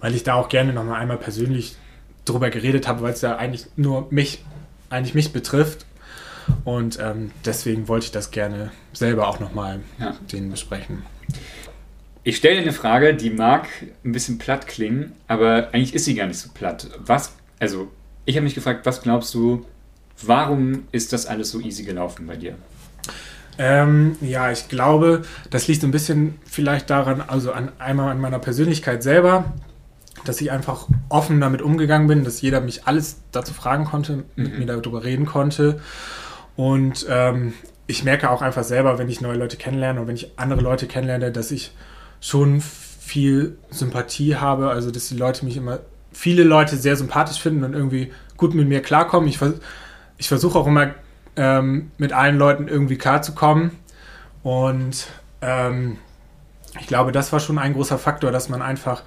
[0.00, 1.76] weil ich da auch gerne nochmal einmal persönlich
[2.24, 4.44] drüber geredet habe, weil es ja eigentlich nur mich,
[4.90, 5.86] eigentlich mich betrifft.
[6.64, 10.14] Und ähm, deswegen wollte ich das gerne selber auch nochmal ja.
[10.32, 11.04] denen besprechen.
[12.26, 13.68] Ich stelle dir eine Frage, die mag
[14.02, 16.88] ein bisschen platt klingen, aber eigentlich ist sie gar nicht so platt.
[16.98, 17.88] Was, also,
[18.24, 19.66] ich habe mich gefragt, was glaubst du,
[20.22, 22.54] warum ist das alles so easy gelaufen bei dir?
[23.58, 28.38] Ähm, ja, ich glaube, das liegt ein bisschen vielleicht daran, also an, einmal an meiner
[28.38, 29.52] Persönlichkeit selber,
[30.24, 34.24] dass ich einfach offen damit umgegangen bin, dass jeder mich alles dazu fragen konnte, mhm.
[34.36, 35.78] mit mir darüber reden konnte.
[36.56, 37.52] Und ähm,
[37.86, 40.86] ich merke auch einfach selber, wenn ich neue Leute kennenlerne und wenn ich andere Leute
[40.86, 41.72] kennenlerne, dass ich
[42.24, 47.64] schon viel Sympathie habe, also dass die Leute mich immer, viele Leute sehr sympathisch finden
[47.64, 49.28] und irgendwie gut mit mir klarkommen.
[49.28, 49.38] Ich,
[50.16, 50.94] ich versuche auch immer
[51.36, 53.72] ähm, mit allen Leuten irgendwie klarzukommen.
[54.42, 55.06] Und
[55.42, 55.98] ähm,
[56.80, 59.02] ich glaube, das war schon ein großer Faktor, dass man einfach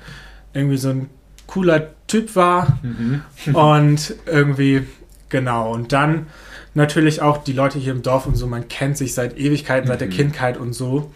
[0.53, 1.09] irgendwie so ein
[1.47, 3.23] cooler Typ war mhm.
[3.53, 4.85] und irgendwie,
[5.29, 5.73] genau.
[5.73, 6.27] Und dann
[6.75, 9.91] natürlich auch die Leute hier im Dorf und so, man kennt sich seit Ewigkeiten, mhm.
[9.91, 10.11] seit der mhm.
[10.11, 11.11] Kindheit und so.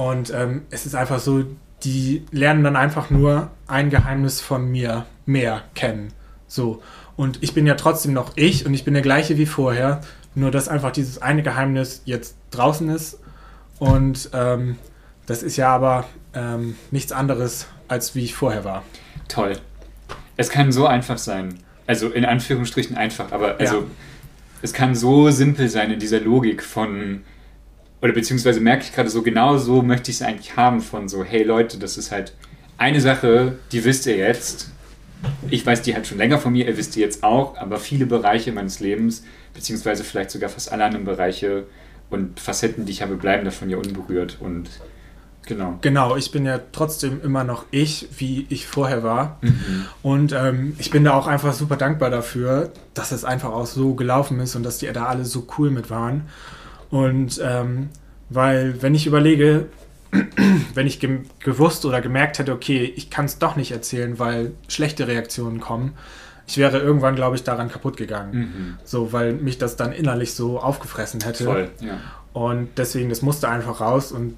[0.00, 1.44] Und ähm, es ist einfach so,
[1.82, 6.14] die lernen dann einfach nur ein Geheimnis von mir mehr kennen.
[6.46, 6.82] So.
[7.16, 10.00] Und ich bin ja trotzdem noch ich und ich bin der gleiche wie vorher.
[10.34, 13.18] Nur dass einfach dieses eine Geheimnis jetzt draußen ist.
[13.78, 14.78] Und ähm,
[15.26, 18.84] das ist ja aber ähm, nichts anderes, als wie ich vorher war.
[19.28, 19.58] Toll.
[20.38, 21.58] Es kann so einfach sein.
[21.86, 23.86] Also in Anführungsstrichen einfach, aber also ja.
[24.62, 27.20] es kann so simpel sein in dieser Logik von,
[28.02, 31.24] oder beziehungsweise merke ich gerade so, genau so möchte ich es eigentlich haben von so,
[31.24, 32.34] hey Leute, das ist halt
[32.78, 34.70] eine Sache, die wisst ihr jetzt.
[35.50, 38.06] Ich weiß die halt schon länger von mir, ihr wisst die jetzt auch, aber viele
[38.06, 41.64] Bereiche meines Lebens, beziehungsweise vielleicht sogar fast alle anderen Bereiche
[42.08, 44.68] und Facetten, die ich habe, bleiben davon ja unberührt und
[45.46, 45.78] Genau.
[45.80, 49.38] Genau, ich bin ja trotzdem immer noch ich, wie ich vorher war.
[49.40, 49.86] Mhm.
[50.02, 53.94] Und ähm, ich bin da auch einfach super dankbar dafür, dass es einfach auch so
[53.94, 56.28] gelaufen ist und dass die da alle so cool mit waren.
[56.90, 57.88] Und ähm,
[58.28, 59.66] weil, wenn ich überlege,
[60.74, 61.00] wenn ich
[61.38, 65.94] gewusst oder gemerkt hätte, okay, ich kann es doch nicht erzählen, weil schlechte Reaktionen kommen,
[66.46, 68.34] ich wäre irgendwann, glaube ich, daran kaputt gegangen.
[68.34, 68.78] Mhm.
[68.84, 71.44] So, weil mich das dann innerlich so aufgefressen hätte.
[71.44, 71.98] Voll, ja.
[72.32, 74.36] Und deswegen, das musste einfach raus und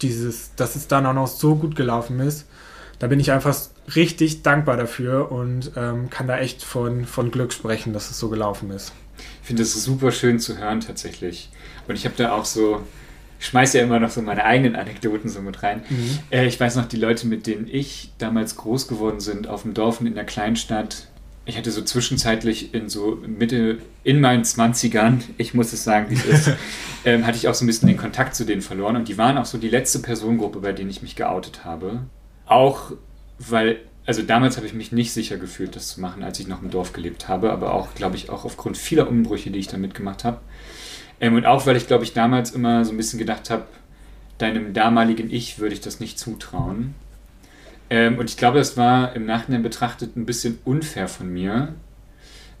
[0.00, 2.46] dieses, dass es dann auch noch so gut gelaufen ist,
[3.00, 3.56] da bin ich einfach
[3.96, 8.28] richtig dankbar dafür und ähm, kann da echt von, von Glück sprechen, dass es so
[8.28, 8.92] gelaufen ist.
[9.42, 11.50] Ich finde es super schön zu hören tatsächlich.
[11.88, 12.82] Und ich habe da auch so,
[13.38, 15.82] ich schmeiße ja immer noch so meine eigenen Anekdoten so mit rein.
[15.88, 16.18] Mhm.
[16.30, 19.74] Äh, ich weiß noch, die Leute, mit denen ich damals groß geworden sind, auf dem
[19.74, 21.08] Dorf und in der Kleinstadt,
[21.46, 26.14] ich hatte so zwischenzeitlich in so Mitte, in meinen 20ern, ich muss es sagen, wie
[26.14, 26.50] es ist,
[27.04, 28.96] ähm, hatte ich auch so ein bisschen den Kontakt zu denen verloren.
[28.96, 32.02] Und die waren auch so die letzte Personengruppe, bei denen ich mich geoutet habe.
[32.46, 32.92] Auch
[33.38, 36.62] weil, also damals habe ich mich nicht sicher gefühlt, das zu machen, als ich noch
[36.62, 39.76] im Dorf gelebt habe, aber auch, glaube ich, auch aufgrund vieler Umbrüche, die ich da
[39.76, 40.40] mitgemacht habe.
[41.20, 43.66] Ähm, und auch, weil ich, glaube ich, damals immer so ein bisschen gedacht habe,
[44.38, 46.94] deinem damaligen Ich würde ich das nicht zutrauen.
[47.90, 51.74] Ähm, und ich glaube, das war im Nachhinein betrachtet ein bisschen unfair von mir.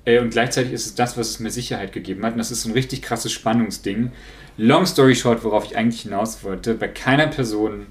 [0.04, 2.32] Äh, und gleichzeitig ist es das, was es mir Sicherheit gegeben hat.
[2.32, 4.12] Und das ist so ein richtig krasses Spannungsding.
[4.56, 7.86] Long story short, worauf ich eigentlich hinaus wollte, bei keiner Person,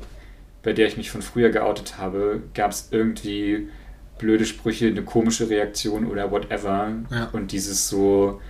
[0.63, 3.69] bei der ich mich von früher geoutet habe, gab es irgendwie
[4.17, 6.91] blöde Sprüche, eine komische Reaktion oder whatever.
[7.10, 7.30] Ja.
[7.32, 8.41] Und dieses so,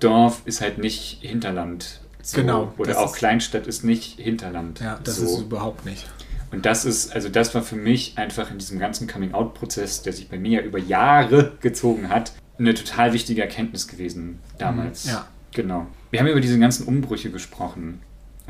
[0.00, 2.00] Dorf ist halt nicht Hinterland.
[2.22, 2.38] So.
[2.40, 2.74] Genau.
[2.78, 4.80] Oder auch Kleinstadt ist nicht Hinterland.
[4.80, 5.24] Ja, das so.
[5.24, 6.06] ist überhaupt nicht.
[6.50, 10.28] Und das ist, also das war für mich einfach in diesem ganzen Coming-out-Prozess, der sich
[10.28, 15.06] bei mir ja über Jahre gezogen hat, eine total wichtige Erkenntnis gewesen damals.
[15.06, 15.28] Ja.
[15.52, 15.86] Genau.
[16.10, 18.00] Wir haben über diese ganzen Umbrüche gesprochen.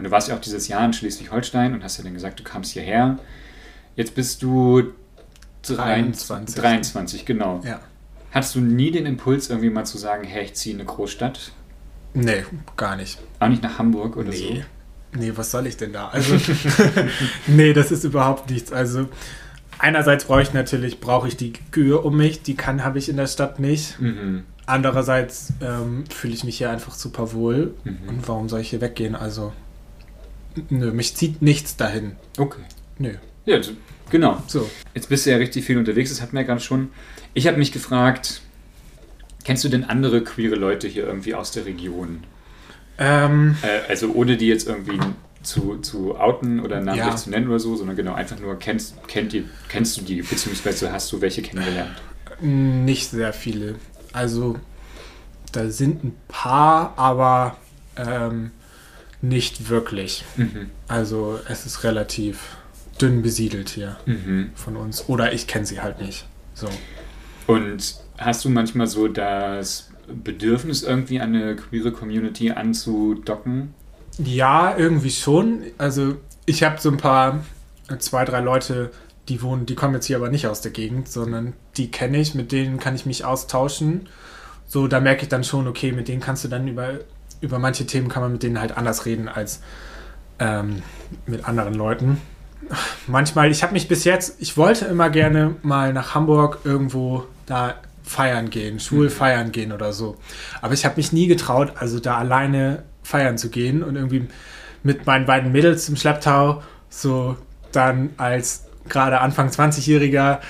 [0.01, 2.43] Und du warst ja auch dieses Jahr in Schleswig-Holstein und hast ja dann gesagt, du
[2.43, 3.19] kamst hierher.
[3.97, 4.95] Jetzt bist du
[5.61, 6.57] 23.
[6.57, 7.61] 23, genau.
[7.63, 7.81] Ja.
[8.31, 11.53] Hattest du nie den Impuls, irgendwie mal zu sagen, hey, ich ziehe in eine Großstadt?
[12.15, 12.45] Nee,
[12.79, 13.19] gar nicht.
[13.41, 14.65] Auch nicht nach Hamburg oder nee.
[15.13, 15.19] so?
[15.19, 16.09] Nee, was soll ich denn da?
[16.09, 16.35] Also,
[17.47, 18.73] nee, das ist überhaupt nichts.
[18.73, 19.07] Also,
[19.79, 23.19] einerseits brauche ich natürlich, brauche ich die Kühe um mich, die kann, habe ich in
[23.19, 24.01] der Stadt nicht.
[24.01, 24.45] Mhm.
[24.65, 27.75] Andererseits ähm, fühle ich mich hier einfach super wohl.
[27.85, 28.09] Mhm.
[28.09, 29.15] Und warum soll ich hier weggehen?
[29.15, 29.53] Also,
[30.71, 32.17] nö, mich zieht nichts dahin.
[32.39, 32.63] Okay.
[32.99, 33.15] Nö.
[33.47, 33.73] Ja, also,
[34.11, 34.43] genau.
[34.47, 34.69] So.
[34.95, 36.91] Jetzt bist du ja richtig viel unterwegs, das hatten wir ja gerade schon.
[37.35, 38.43] Ich habe mich gefragt,
[39.45, 42.25] kennst du denn andere queere Leute hier irgendwie aus der Region?
[42.99, 44.99] Ähm, äh, also ohne die jetzt irgendwie
[45.43, 47.17] zu, zu outen oder namentlich ja.
[47.17, 50.93] zu nennen oder so, sondern genau einfach nur kennst, kennt ihr, kennst du die, beziehungsweise
[50.93, 51.97] hast du welche kennengelernt?
[52.41, 53.77] Nicht sehr viele.
[54.13, 54.57] Also
[55.53, 57.57] da sind ein paar, aber
[57.97, 58.51] ähm,
[59.23, 60.25] nicht wirklich.
[60.37, 60.71] Mhm.
[60.89, 62.57] Also es ist relativ
[63.01, 64.51] dünn besiedelt hier mhm.
[64.55, 65.09] von uns.
[65.09, 66.27] Oder ich kenne sie halt nicht.
[66.55, 66.69] So.
[67.47, 73.75] Und hast du manchmal so das Bedürfnis, irgendwie an eine queere Community anzudocken?
[74.19, 75.63] Ja, irgendwie schon.
[75.79, 77.45] Also ich habe so ein paar,
[77.99, 78.91] zwei, drei Leute,
[79.29, 82.35] die wohnen, die kommen jetzt hier aber nicht aus der Gegend, sondern die kenne ich,
[82.35, 84.09] mit denen kann ich mich austauschen.
[84.67, 87.01] So, da merke ich dann schon, okay, mit denen kannst du dann über,
[87.41, 89.61] über manche Themen kann man mit denen halt anders reden als
[90.39, 90.83] ähm,
[91.27, 92.21] mit anderen Leuten.
[93.07, 97.75] Manchmal, ich habe mich bis jetzt, ich wollte immer gerne mal nach Hamburg irgendwo da
[98.03, 99.11] feiern gehen, schwul mhm.
[99.11, 100.17] feiern gehen oder so.
[100.61, 104.29] Aber ich habe mich nie getraut, also da alleine feiern zu gehen und irgendwie
[104.83, 107.37] mit meinen beiden Mädels im Schlepptau so
[107.73, 110.41] dann als gerade Anfang 20-Jähriger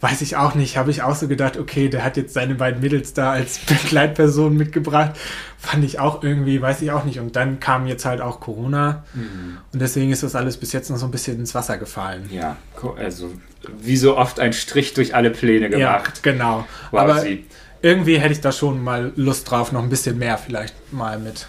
[0.00, 2.80] weiß ich auch nicht, habe ich auch so gedacht, okay, der hat jetzt seine beiden
[2.80, 5.12] Mädels da als Begleitperson mitgebracht.
[5.58, 7.20] Fand ich auch irgendwie, weiß ich auch nicht.
[7.20, 9.04] Und dann kam jetzt halt auch Corona.
[9.12, 9.58] Mhm.
[9.72, 12.28] Und deswegen ist das alles bis jetzt noch so ein bisschen ins Wasser gefallen.
[12.30, 12.56] Ja,
[12.96, 13.30] also
[13.78, 16.20] wie so oft ein Strich durch alle Pläne gemacht.
[16.24, 16.66] Ja, genau.
[16.90, 17.44] Wow, Aber sie.
[17.82, 21.46] irgendwie hätte ich da schon mal Lust drauf, noch ein bisschen mehr vielleicht mal mit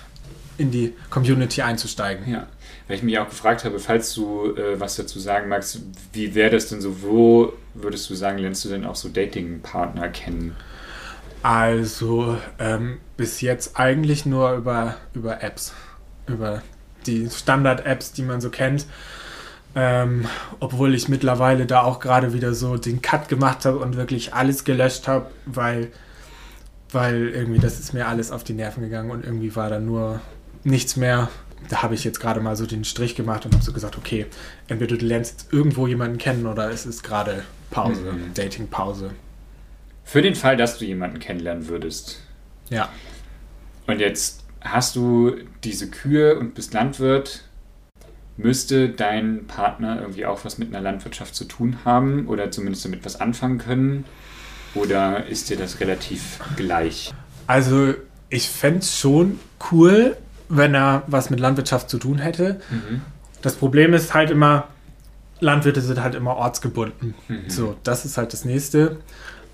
[0.58, 2.30] in die Community einzusteigen.
[2.30, 2.48] Ja
[2.92, 5.80] weil ich mich auch gefragt habe, falls du äh, was dazu sagen magst,
[6.12, 10.10] wie wäre das denn so, wo würdest du sagen, lernst du denn auch so Dating-Partner
[10.10, 10.58] kennen?
[11.42, 15.74] Also ähm, bis jetzt eigentlich nur über, über Apps,
[16.28, 16.64] über
[17.06, 18.86] die Standard-Apps, die man so kennt.
[19.74, 20.26] Ähm,
[20.60, 24.66] obwohl ich mittlerweile da auch gerade wieder so den Cut gemacht habe und wirklich alles
[24.66, 25.94] gelöscht habe, weil,
[26.92, 30.20] weil irgendwie das ist mir alles auf die Nerven gegangen und irgendwie war da nur
[30.66, 31.30] nichts mehr
[31.70, 34.26] da habe ich jetzt gerade mal so den Strich gemacht und habe so gesagt, okay,
[34.68, 38.34] entweder du lernst jetzt irgendwo jemanden kennen oder es ist gerade Pause, mhm.
[38.34, 39.12] Dating-Pause.
[40.04, 42.22] Für den Fall, dass du jemanden kennenlernen würdest.
[42.70, 42.90] Ja.
[43.88, 47.44] Und jetzt hast du diese Kühe und bist Landwirt.
[48.38, 53.06] Müsste dein Partner irgendwie auch was mit einer Landwirtschaft zu tun haben oder zumindest damit
[53.06, 54.06] was anfangen können?
[54.74, 57.14] Oder ist dir das relativ gleich?
[57.46, 57.94] Also,
[58.30, 59.40] ich fände es schon
[59.72, 60.16] cool,
[60.52, 62.60] wenn er was mit Landwirtschaft zu tun hätte.
[62.70, 63.02] Mhm.
[63.42, 64.68] Das Problem ist halt immer,
[65.40, 67.16] Landwirte sind halt immer ortsgebunden.
[67.28, 67.50] Mhm.
[67.50, 68.98] So, das ist halt das nächste.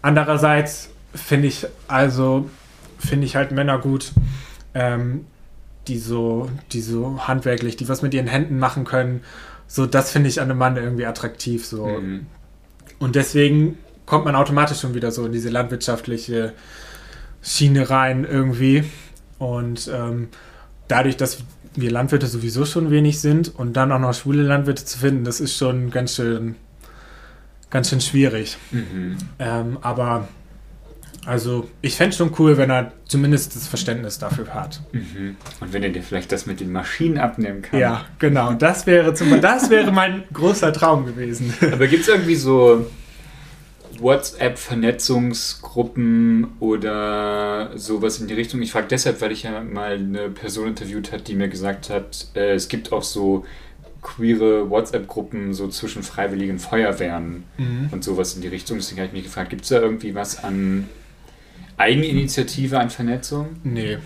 [0.01, 2.49] Andererseits finde ich also
[2.99, 4.11] finde ich halt Männer gut,
[4.73, 5.25] ähm,
[5.87, 9.21] die so, die so handwerklich, die was mit ihren Händen machen können.
[9.67, 11.65] So, das finde ich an einem Mann irgendwie attraktiv.
[11.65, 11.85] So.
[11.85, 12.25] Mhm.
[12.99, 16.53] Und deswegen kommt man automatisch schon wieder so in diese landwirtschaftliche
[17.41, 18.83] Schiene rein irgendwie.
[19.37, 20.29] Und ähm,
[20.87, 21.43] dadurch, dass
[21.75, 25.39] wir Landwirte sowieso schon wenig sind und dann auch noch schwule Landwirte zu finden, das
[25.39, 26.55] ist schon ganz schön,
[27.69, 28.57] ganz schön schwierig.
[28.71, 29.17] Mhm.
[29.39, 30.27] Ähm, aber
[31.27, 34.81] also ich fände es schon cool, wenn er zumindest das Verständnis dafür hat.
[34.93, 35.35] Mhm.
[35.59, 37.79] Und wenn er dir vielleicht das mit den Maschinen abnehmen kann.
[37.79, 38.53] Ja, genau.
[38.53, 41.53] Das wäre, zum, das wäre mein großer Traum gewesen.
[41.71, 42.89] Aber gibt es irgendwie so
[44.01, 48.61] WhatsApp-Vernetzungsgruppen oder sowas in die Richtung.
[48.61, 52.27] Ich frage deshalb, weil ich ja mal eine Person interviewt habe, die mir gesagt hat,
[52.35, 53.45] äh, es gibt auch so
[54.01, 57.89] queere WhatsApp-Gruppen so zwischen freiwilligen Feuerwehren mhm.
[57.91, 58.77] und sowas in die Richtung.
[58.77, 60.89] Deswegen habe ich mich gefragt, gibt es da irgendwie was an
[61.77, 63.57] Eigeninitiative, an Vernetzung?
[63.63, 63.97] Nee,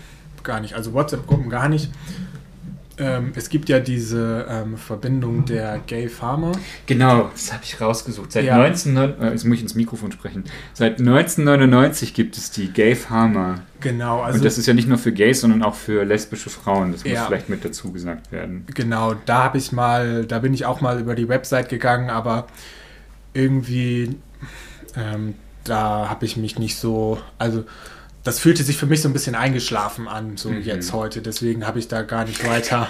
[0.42, 0.74] gar nicht.
[0.74, 1.90] Also WhatsApp-Gruppen gar nicht.
[2.98, 6.52] Ähm, es gibt ja diese ähm, Verbindung der Gay Farmer.
[6.86, 8.32] Genau, das habe ich rausgesucht.
[8.32, 8.58] Seit ja.
[8.58, 10.44] 19, äh, jetzt muss ich ins Mikrofon sprechen.
[10.74, 13.62] Seit 1999 gibt es die Gay Farmer.
[13.80, 14.38] Genau, also.
[14.38, 16.92] Und das ist ja nicht nur für Gays, sondern auch für lesbische Frauen.
[16.92, 17.24] Das muss ja.
[17.24, 18.66] vielleicht mit dazu gesagt werden.
[18.74, 22.46] Genau, da habe ich mal, da bin ich auch mal über die Website gegangen, aber
[23.32, 24.16] irgendwie,
[24.96, 27.64] ähm, da habe ich mich nicht so, also
[28.24, 30.62] das fühlte sich für mich so ein bisschen eingeschlafen an, so mhm.
[30.62, 31.22] jetzt heute.
[31.22, 32.88] Deswegen habe ich da gar nicht weiter,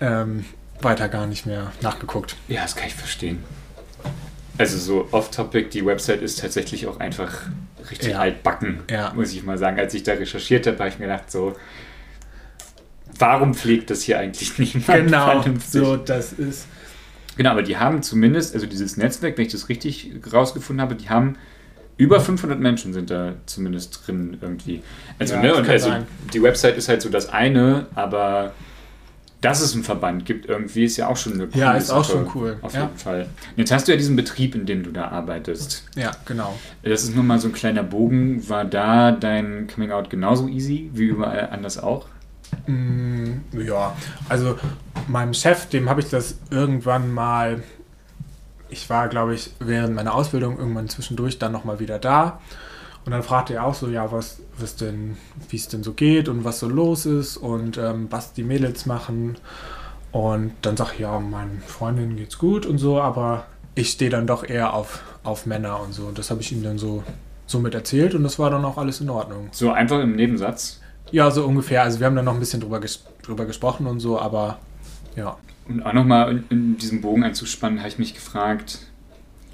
[0.00, 0.44] ähm,
[0.80, 2.36] weiter gar nicht mehr nachgeguckt.
[2.48, 3.42] Ja, das kann ich verstehen.
[4.58, 7.32] Also so off-topic, die Website ist tatsächlich auch einfach
[7.90, 8.18] richtig ja.
[8.18, 9.12] altbacken, ja.
[9.14, 9.78] muss ich mal sagen.
[9.78, 11.56] Als ich da recherchiert habe, habe ich mir gedacht, so,
[13.18, 16.66] warum pflegt das hier eigentlich niemand Genau, so, das ist...
[17.38, 21.08] Genau, aber die haben zumindest, also dieses Netzwerk, wenn ich das richtig rausgefunden habe, die
[21.08, 21.38] haben
[22.00, 24.82] über 500 Menschen sind da zumindest drin irgendwie.
[25.18, 25.92] Also, ja, ne, und also
[26.32, 28.54] die Website ist halt so das eine, aber
[29.42, 31.98] dass es einen Verband gibt irgendwie, ist ja auch schon eine coole Ja, ist Sache,
[31.98, 32.56] auch schon cool.
[32.62, 32.82] Auf ja.
[32.82, 33.20] jeden Fall.
[33.22, 35.84] Und jetzt hast du ja diesen Betrieb, in dem du da arbeitest.
[35.94, 36.58] Ja, genau.
[36.82, 38.48] Das ist nur mal so ein kleiner Bogen.
[38.48, 42.06] War da dein Coming Out genauso easy wie überall anders auch?
[42.66, 43.94] Mm, ja,
[44.28, 44.58] also
[45.06, 47.62] meinem Chef, dem habe ich das irgendwann mal
[48.70, 52.40] ich war, glaube ich, während meiner Ausbildung irgendwann zwischendurch dann nochmal wieder da.
[53.04, 55.16] Und dann fragte er auch so, ja, was, was denn,
[55.48, 58.86] wie es denn so geht und was so los ist und ähm, was die Mädels
[58.86, 59.38] machen.
[60.12, 64.26] Und dann sag ich, ja, meinen Freundinnen geht's gut und so, aber ich stehe dann
[64.26, 66.06] doch eher auf, auf Männer und so.
[66.06, 67.02] Und das habe ich ihm dann so,
[67.46, 69.48] so mit erzählt und das war dann auch alles in Ordnung.
[69.52, 70.80] So einfach im Nebensatz?
[71.10, 71.82] Ja, so ungefähr.
[71.82, 74.58] Also wir haben dann noch ein bisschen drüber, ges drüber gesprochen und so, aber
[75.16, 75.36] ja.
[75.70, 78.80] Und auch nochmal in, in diesem Bogen einzuspannen, habe ich mich gefragt,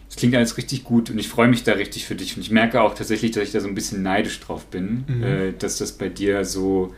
[0.09, 2.37] es klingt alles richtig gut und ich freue mich da richtig für dich.
[2.37, 5.23] Und ich merke auch tatsächlich, dass ich da so ein bisschen neidisch drauf bin, mhm.
[5.23, 6.95] äh, dass das bei dir so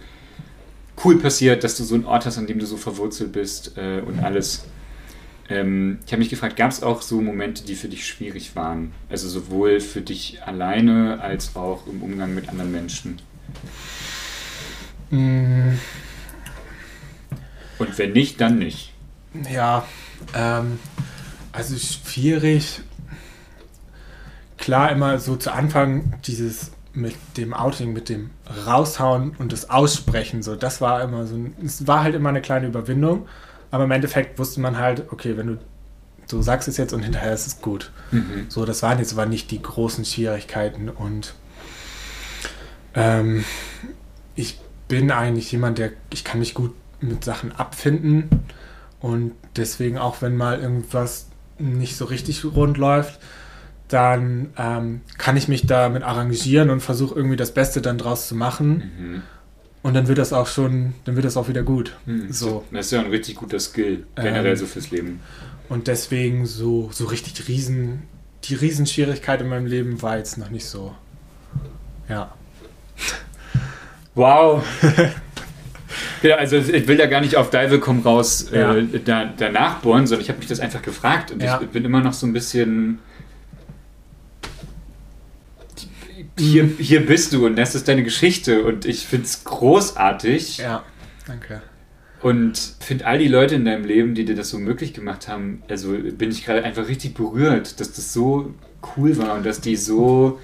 [1.04, 4.00] cool passiert, dass du so einen Ort hast, an dem du so verwurzelt bist äh,
[4.00, 4.66] und alles.
[5.48, 8.92] Ähm, ich habe mich gefragt, gab es auch so Momente, die für dich schwierig waren?
[9.08, 13.20] Also sowohl für dich alleine als auch im Umgang mit anderen Menschen?
[15.10, 15.78] Mhm.
[17.78, 18.92] Und wenn nicht, dann nicht.
[19.50, 19.84] Ja,
[20.34, 20.78] ähm,
[21.52, 22.80] also schwierig.
[24.56, 28.30] klar immer so zu Anfang dieses mit dem Outing, mit dem
[28.66, 32.66] Raushauen und das Aussprechen, so, das war immer so, es war halt immer eine kleine
[32.66, 33.28] Überwindung,
[33.70, 35.58] aber im Endeffekt wusste man halt, okay, wenn du
[36.26, 37.90] so sagst es jetzt und hinterher ist es gut.
[38.10, 38.46] Mhm.
[38.48, 41.34] So, das waren jetzt aber nicht die großen Schwierigkeiten und
[42.94, 43.44] ähm,
[44.34, 48.28] ich bin eigentlich jemand, der, ich kann mich gut mit Sachen abfinden
[49.00, 51.28] und deswegen auch wenn mal irgendwas
[51.58, 53.18] nicht so richtig rund läuft,
[53.88, 58.34] dann ähm, kann ich mich damit arrangieren und versuche irgendwie das Beste dann draus zu
[58.34, 58.92] machen.
[58.98, 59.22] Mhm.
[59.82, 61.96] Und dann wird das auch schon, dann wird das auch wieder gut.
[62.04, 62.32] Mhm.
[62.32, 62.64] So.
[62.70, 65.20] Das ist ja ein richtig guter Skill, generell ähm, so fürs Leben.
[65.68, 68.02] Und deswegen so, so richtig riesen,
[68.44, 70.94] die Riesenschwierigkeit in meinem Leben war jetzt noch nicht so.
[72.08, 72.34] Ja.
[74.14, 74.64] Wow.
[76.22, 78.76] ja, also ich will da gar nicht auf Dive komm raus äh, ja.
[79.04, 81.60] da, danach bohren, sondern ich habe mich das einfach gefragt und ja.
[81.60, 82.98] ich bin immer noch so ein bisschen
[86.38, 90.58] hier, hier bist du und das ist deine Geschichte und ich finde es großartig.
[90.58, 90.84] Ja,
[91.26, 91.62] danke.
[92.20, 95.62] Und finde all die Leute in deinem Leben, die dir das so möglich gemacht haben,
[95.68, 98.54] also bin ich gerade einfach richtig berührt, dass das so
[98.96, 100.40] cool war und dass die so,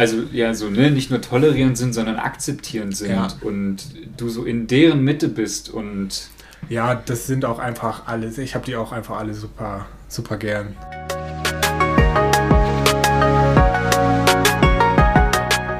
[0.00, 3.28] also ja, so, ne, nicht nur tolerierend sind, sondern akzeptierend sind ja.
[3.42, 3.84] und
[4.16, 6.30] du so in deren Mitte bist und.
[6.70, 10.68] Ja, das sind auch einfach alles, ich habe die auch einfach alle super, super gern.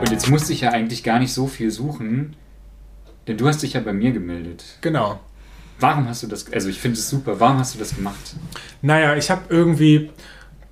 [0.02, 2.36] Und jetzt musste ich ja eigentlich gar nicht so viel suchen,
[3.26, 4.64] denn du hast dich ja bei mir gemeldet.
[4.82, 5.18] Genau.
[5.78, 8.36] Warum hast du das, also ich finde es super, warum hast du das gemacht?
[8.82, 10.10] Naja, ich habe irgendwie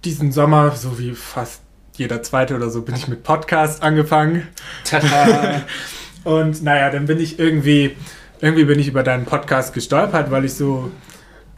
[0.05, 1.63] diesen Sommer, so wie fast
[1.99, 4.47] jeder zweite oder so, bin ich mit Podcast angefangen.
[6.25, 7.97] Und naja, dann bin ich irgendwie,
[8.41, 10.91] irgendwie bin ich über deinen Podcast gestolpert, weil ich so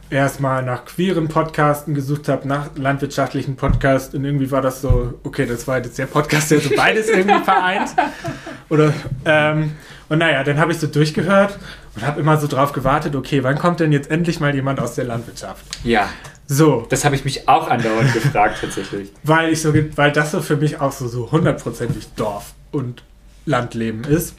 [0.09, 5.45] erstmal nach queeren Podcasten gesucht habe, nach landwirtschaftlichen Podcasts und irgendwie war das so, okay,
[5.45, 7.89] das war jetzt der Podcast, der so beides irgendwie vereint.
[8.69, 8.93] Oder,
[9.25, 9.71] ähm,
[10.11, 11.57] und naja, dann habe ich so durchgehört
[11.95, 14.95] und habe immer so drauf gewartet, okay, wann kommt denn jetzt endlich mal jemand aus
[14.95, 15.63] der Landwirtschaft?
[15.85, 16.09] Ja.
[16.47, 16.85] So.
[16.89, 19.09] Das habe ich mich auch andauernd gefragt, tatsächlich.
[19.23, 23.03] Weil ich so, weil das so für mich auch so, so hundertprozentig Dorf und
[23.45, 24.35] Landleben ist.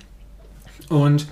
[0.90, 1.26] Und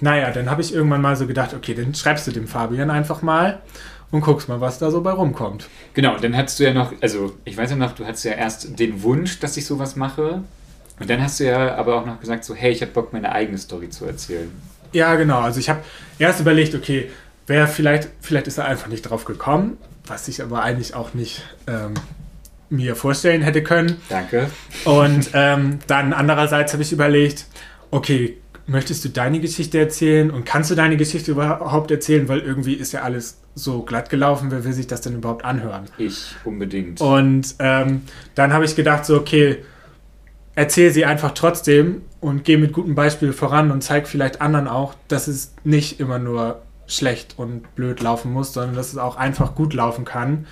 [0.00, 3.22] naja, dann habe ich irgendwann mal so gedacht, okay, dann schreibst du dem Fabian einfach
[3.22, 3.60] mal
[4.10, 5.68] und guckst mal, was da so bei rumkommt.
[5.92, 8.76] Genau, dann hattest du ja noch, also ich weiß ja noch, du hattest ja erst
[8.76, 10.42] den Wunsch, dass ich sowas mache.
[11.00, 13.32] Und dann hast du ja aber auch noch gesagt, so, hey, ich habe Bock, meine
[13.32, 14.50] eigene Story zu erzählen.
[14.92, 15.40] Ja, genau.
[15.40, 15.80] Also ich habe
[16.18, 17.10] erst überlegt, okay,
[17.46, 19.76] wer vielleicht, vielleicht ist er einfach nicht drauf gekommen,
[20.06, 21.94] was ich aber eigentlich auch nicht ähm,
[22.70, 24.00] mir vorstellen hätte können.
[24.08, 24.48] Danke.
[24.84, 27.46] Und ähm, dann andererseits habe ich überlegt,
[27.90, 32.74] okay, möchtest du deine Geschichte erzählen und kannst du deine Geschichte überhaupt erzählen, weil irgendwie
[32.74, 35.84] ist ja alles so glatt gelaufen, wer will sich das denn überhaupt anhören?
[35.98, 37.00] Ich unbedingt.
[37.00, 38.02] Und ähm,
[38.34, 39.58] dann habe ich gedacht, so, okay,
[40.54, 44.94] erzähl sie einfach trotzdem und geh mit gutem Beispiel voran und zeig vielleicht anderen auch,
[45.08, 49.54] dass es nicht immer nur schlecht und blöd laufen muss, sondern dass es auch einfach
[49.54, 50.46] gut laufen kann,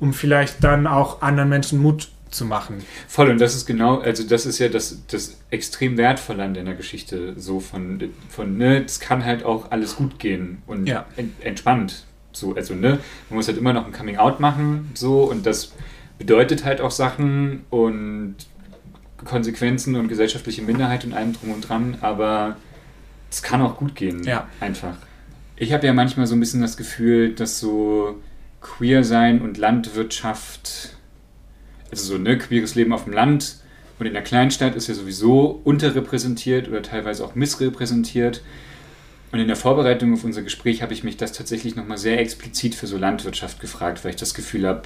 [0.00, 2.82] um vielleicht dann auch anderen Menschen Mut zu machen.
[3.06, 6.74] Voll, und das ist genau, also das ist ja das, das extrem wertvolle an deiner
[6.74, 11.06] Geschichte, so von, von ne, es kann halt auch alles gut gehen und ja.
[11.40, 12.04] entspannt.
[12.32, 12.98] So, also, ne,
[13.30, 15.72] man muss halt immer noch ein Coming Out machen, so, und das
[16.18, 18.34] bedeutet halt auch Sachen und
[19.22, 22.56] Konsequenzen und gesellschaftliche Minderheit und allem drum und dran, aber
[23.30, 24.22] es kann auch gut gehen.
[24.24, 24.48] Ja.
[24.60, 24.96] Einfach.
[25.56, 28.20] Ich habe ja manchmal so ein bisschen das Gefühl, dass so
[28.60, 30.96] Queer sein und Landwirtschaft
[31.90, 33.58] also so ne, queeres Leben auf dem Land
[33.98, 38.42] und in der Kleinstadt ist ja sowieso unterrepräsentiert oder teilweise auch missrepräsentiert.
[39.30, 42.74] Und in der Vorbereitung auf unser Gespräch habe ich mich das tatsächlich nochmal sehr explizit
[42.74, 44.82] für so Landwirtschaft gefragt, weil ich das Gefühl habe,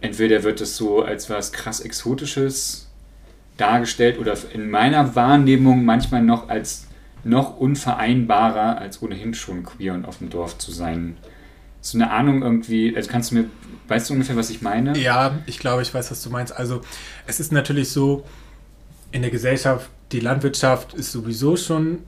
[0.00, 2.88] entweder wird es so als was krass Exotisches
[3.56, 6.88] dargestellt oder in meiner Wahrnehmung manchmal noch als
[7.22, 11.16] noch unvereinbarer als ohnehin schon queer und auf dem Dorf zu sein.
[11.80, 13.44] So eine Ahnung irgendwie, also kannst du mir
[13.86, 14.96] Weißt du ungefähr, was ich meine?
[14.96, 16.56] Ja, ich glaube, ich weiß, was du meinst.
[16.56, 16.80] Also
[17.26, 18.24] es ist natürlich so,
[19.12, 21.98] in der Gesellschaft, die Landwirtschaft ist sowieso schon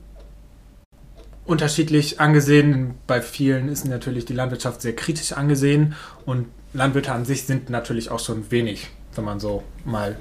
[1.45, 2.95] unterschiedlich angesehen.
[3.05, 5.95] Bei vielen ist natürlich die Landwirtschaft sehr kritisch angesehen
[6.25, 10.17] und Landwirte an sich sind natürlich auch schon wenig, wenn man so mal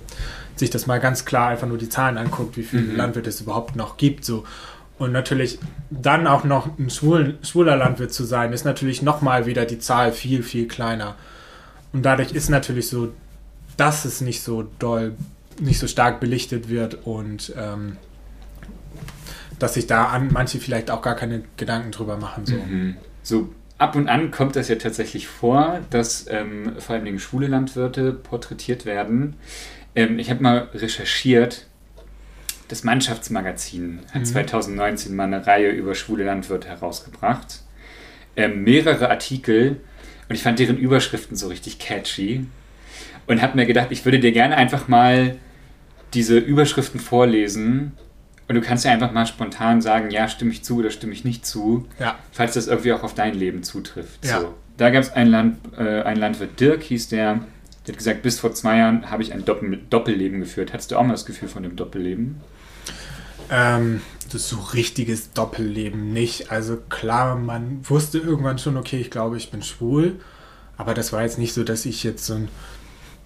[0.57, 2.97] sich das mal ganz klar einfach nur die Zahlen anguckt, wie viele mhm.
[2.97, 4.25] Landwirte es überhaupt noch gibt.
[4.25, 4.45] So.
[4.99, 5.59] Und natürlich
[5.91, 10.13] dann auch noch ein schwulen, schwuler Landwirt zu sein, ist natürlich nochmal wieder die Zahl
[10.13, 11.17] viel, viel kleiner.
[11.93, 13.13] Und dadurch ist natürlich so,
[13.77, 15.15] dass es nicht so doll,
[15.61, 17.99] nicht so stark belichtet wird und ähm,
[19.59, 22.47] dass sich da an manche vielleicht auch gar keine Gedanken drüber machen.
[22.47, 22.57] So.
[22.57, 22.97] Mhm.
[23.23, 27.47] so ab und an kommt das ja tatsächlich vor, dass ähm, vor allen Dingen schwule
[27.47, 29.35] Landwirte porträtiert werden.
[29.97, 31.67] Ähm, ich habe mal recherchiert,
[32.69, 34.27] das Mannschaftsmagazin hat mhm.
[34.27, 37.63] 2019 mal eine Reihe über schwule Landwirte herausgebracht.
[38.37, 39.81] Ähm, mehrere Artikel
[40.29, 42.47] und ich fand deren Überschriften so richtig catchy
[43.27, 45.37] und habe mir gedacht, ich würde dir gerne einfach mal
[46.13, 47.93] diese Überschriften vorlesen
[48.49, 51.25] und du kannst ja einfach mal spontan sagen, ja, stimme ich zu oder stimme ich
[51.25, 52.17] nicht zu, ja.
[52.31, 54.25] falls das irgendwie auch auf dein Leben zutrifft.
[54.25, 54.41] Ja.
[54.41, 54.55] So.
[54.77, 57.41] Da gab es ein, Land, äh, ein Landwirt, Dirk hieß der,
[57.87, 60.73] der hat gesagt, bis vor zwei Jahren habe ich ein Doppel Doppelleben geführt.
[60.73, 62.41] Hattest du auch mal das Gefühl von dem Doppelleben?
[63.51, 66.51] Ähm, das ist so richtiges Doppelleben nicht.
[66.51, 70.17] Also klar, man wusste irgendwann schon, okay, ich glaube, ich bin schwul.
[70.77, 72.49] Aber das war jetzt nicht so, dass ich jetzt so ein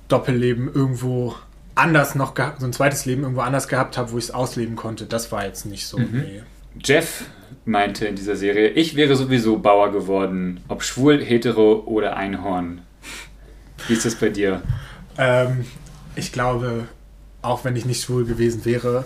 [0.09, 1.35] Doppelleben irgendwo
[1.75, 5.07] anders noch, so ein zweites Leben irgendwo anders gehabt habe, wo ich es ausleben konnte.
[5.07, 5.99] Das war jetzt nicht so.
[5.99, 6.09] Mhm.
[6.13, 6.43] Nee.
[6.85, 7.25] Jeff
[7.65, 12.83] meinte in dieser Serie, ich wäre sowieso Bauer geworden, ob schwul, hetero oder Einhorn.
[13.89, 14.63] Wie ist das bei dir?
[15.19, 15.65] Ähm,
[16.17, 16.87] ich glaube,
[17.43, 19.05] auch wenn ich nicht schwul gewesen wäre,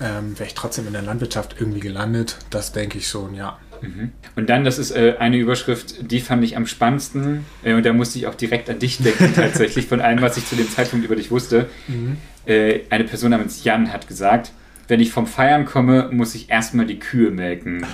[0.00, 2.38] ähm, wäre ich trotzdem in der Landwirtschaft irgendwie gelandet.
[2.50, 3.58] Das denke ich schon, ja.
[3.82, 4.12] Mhm.
[4.36, 7.44] Und dann, das ist äh, eine Überschrift, die fand ich am spannendsten.
[7.62, 10.46] Äh, und da musste ich auch direkt an dich denken, tatsächlich, von allem, was ich
[10.46, 11.68] zu dem Zeitpunkt über dich wusste.
[11.88, 12.16] Mhm.
[12.46, 14.52] Äh, eine Person namens Jan hat gesagt,
[14.88, 17.86] wenn ich vom Feiern komme, muss ich erstmal die Kühe melken.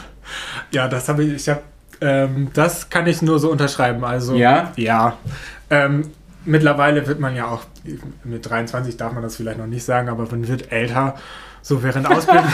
[0.72, 1.62] Ja, das habe ich, ich habe,
[2.00, 4.04] ähm, das kann ich nur so unterschreiben.
[4.04, 4.72] Also, ja?
[4.76, 5.16] Ja.
[5.70, 6.10] Ähm,
[6.44, 7.62] mittlerweile wird man ja auch,
[8.24, 11.14] mit 23 darf man das vielleicht noch nicht sagen, aber man wird älter
[11.62, 12.46] so während, Ausbildung,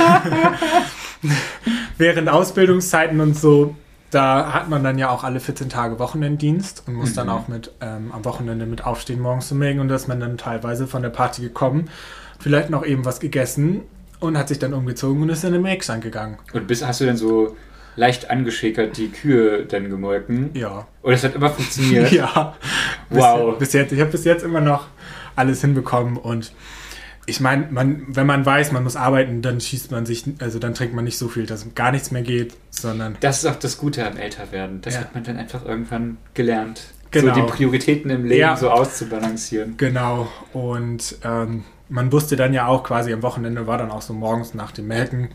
[1.99, 3.77] während Ausbildungszeiten und so,
[4.11, 7.15] da hat man dann ja auch alle 14 Tage Wochenenddienst und muss mhm.
[7.15, 10.39] dann auch mit ähm, am Wochenende mit aufstehen, morgens zu melden und dass man dann
[10.39, 11.91] teilweise von der Party gekommen,
[12.39, 13.83] vielleicht noch eben was gegessen
[14.21, 16.39] und hat sich dann umgezogen und ist in den Melkstand gegangen.
[16.53, 17.57] Und bis hast du dann so
[17.97, 20.51] leicht angeschäkert die Kühe dann gemolken?
[20.55, 20.87] Ja.
[21.03, 22.13] Und das hat immer funktioniert?
[22.13, 22.57] ja.
[23.11, 23.59] Wow.
[23.59, 24.89] Bis, bis jetzt, ich habe bis jetzt immer noch
[25.37, 26.53] alles hinbekommen und
[27.27, 30.75] ich meine, man, wenn man weiß, man muss arbeiten, dann schießt man sich, also dann
[30.75, 33.17] trinkt man nicht so viel, dass gar nichts mehr geht, sondern.
[33.21, 34.81] Das ist auch das Gute am Älterwerden.
[34.81, 35.01] Das ja.
[35.01, 36.83] hat man dann einfach irgendwann gelernt.
[37.13, 37.35] Genau.
[37.35, 38.57] So die Prioritäten im Leben ja.
[38.57, 39.77] so auszubalancieren.
[39.77, 40.29] Genau.
[40.53, 44.55] Und ähm, man wusste dann ja auch quasi am Wochenende war dann auch so morgens
[44.55, 45.29] nach dem Melken.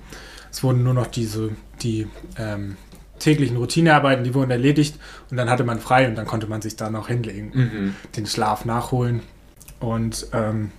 [0.52, 2.78] Es wurden nur noch diese, die ähm,
[3.20, 4.96] täglichen Routinearbeiten, die wurden erledigt
[5.32, 7.96] und dann hatte man frei und dann konnte man sich da noch hinlegen, mhm.
[8.16, 9.22] den Schlaf nachholen.
[9.80, 10.72] Und ähm,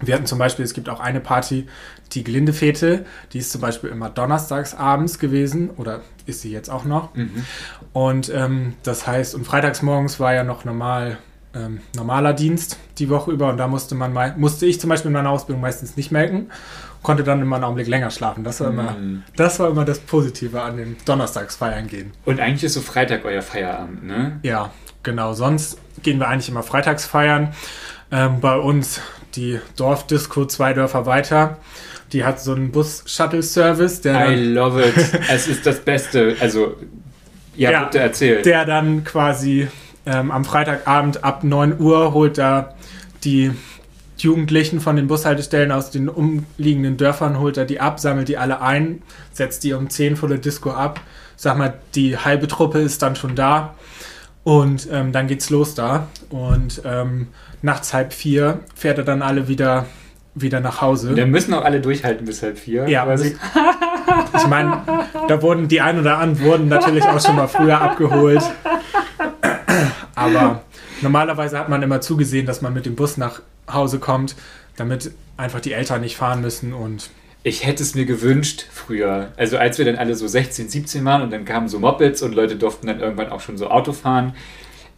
[0.00, 1.66] wir hatten zum Beispiel, es gibt auch eine Party,
[2.12, 6.84] die Glindefete, die ist zum Beispiel immer donnerstags abends gewesen oder ist sie jetzt auch
[6.84, 7.14] noch.
[7.14, 7.44] Mhm.
[7.92, 11.18] Und ähm, das heißt, und freitags morgens war ja noch normal,
[11.54, 15.14] ähm, normaler Dienst die Woche über und da musste man musste ich zum Beispiel in
[15.14, 16.50] meiner Ausbildung meistens nicht melken,
[17.02, 18.44] konnte dann immer einen Augenblick länger schlafen.
[18.44, 19.22] Das war immer, mhm.
[19.36, 22.12] das war immer das Positive an dem Donnerstagsfeiern gehen.
[22.24, 24.38] Und eigentlich ist so Freitag euer Feierabend, ne?
[24.42, 24.70] Ja,
[25.02, 25.32] genau.
[25.32, 27.54] Sonst gehen wir eigentlich immer freitags feiern.
[28.12, 29.00] Ähm, bei uns
[29.34, 31.58] die Dorfdisco zwei Dörfer weiter.
[32.12, 34.04] Die hat so einen Bus-Shuttle-Service.
[34.04, 34.94] I love it.
[35.30, 36.36] es ist das Beste.
[36.40, 36.76] Also,
[37.56, 38.44] ja, ja bitte erzählt.
[38.46, 39.68] Der dann quasi
[40.06, 42.74] ähm, am Freitagabend ab 9 Uhr holt da
[43.22, 43.52] die
[44.22, 48.60] Jugendlichen von den Bushaltestellen aus den umliegenden Dörfern, holt er die ab, sammelt die alle
[48.60, 49.02] ein,
[49.32, 51.00] setzt die um 10 vor der Disco ab.
[51.36, 53.74] Sag mal, die halbe Truppe ist dann schon da
[54.44, 56.08] und ähm, dann geht's los da.
[56.30, 57.28] Und ähm,
[57.62, 59.86] nachts halb vier fährt er dann alle wieder,
[60.34, 61.14] wieder nach Hause.
[61.16, 62.88] Wir müssen auch alle durchhalten bis halb vier.
[62.88, 63.34] Ja, ich,
[64.36, 64.82] ich meine,
[65.28, 68.42] da wurden die ein oder anderen wurden natürlich auch schon mal früher abgeholt.
[70.14, 70.62] Aber
[71.00, 73.40] normalerweise hat man immer zugesehen, dass man mit dem Bus nach
[73.74, 74.36] Hause kommt,
[74.76, 77.10] damit einfach die Eltern nicht fahren müssen und
[77.42, 79.32] ich hätte es mir gewünscht früher.
[79.36, 82.34] Also als wir dann alle so 16, 17 waren und dann kamen so Mopeds und
[82.34, 84.34] Leute durften dann irgendwann auch schon so Auto fahren.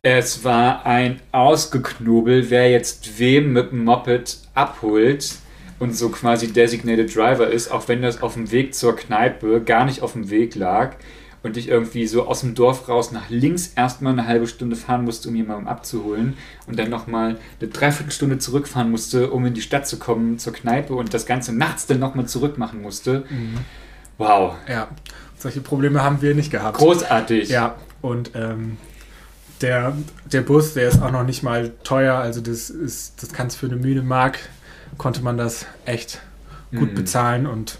[0.03, 5.37] Es war ein Ausgeknobel, wer jetzt wem mit dem Moped abholt
[5.79, 9.85] und so quasi Designated Driver ist, auch wenn das auf dem Weg zur Kneipe gar
[9.85, 10.97] nicht auf dem Weg lag
[11.43, 15.05] und ich irgendwie so aus dem Dorf raus nach links erstmal eine halbe Stunde fahren
[15.05, 16.37] musste, um jemanden abzuholen
[16.67, 20.95] und dann nochmal eine Dreiviertelstunde zurückfahren musste, um in die Stadt zu kommen, zur Kneipe
[20.95, 23.25] und das Ganze nachts dann nochmal zurück machen musste.
[23.29, 23.59] Mhm.
[24.19, 24.55] Wow.
[24.69, 24.89] Ja,
[25.37, 26.79] solche Probleme haben wir nicht gehabt.
[26.79, 27.49] Großartig.
[27.49, 28.77] Ja, und ähm,
[29.61, 29.97] der,
[30.31, 33.67] der Bus, der ist auch noch nicht mal teuer, also das ist, das kannst für
[33.67, 34.39] eine müde Mark,
[34.99, 36.21] konnte man das echt
[36.71, 36.95] gut mhm.
[36.95, 37.79] bezahlen und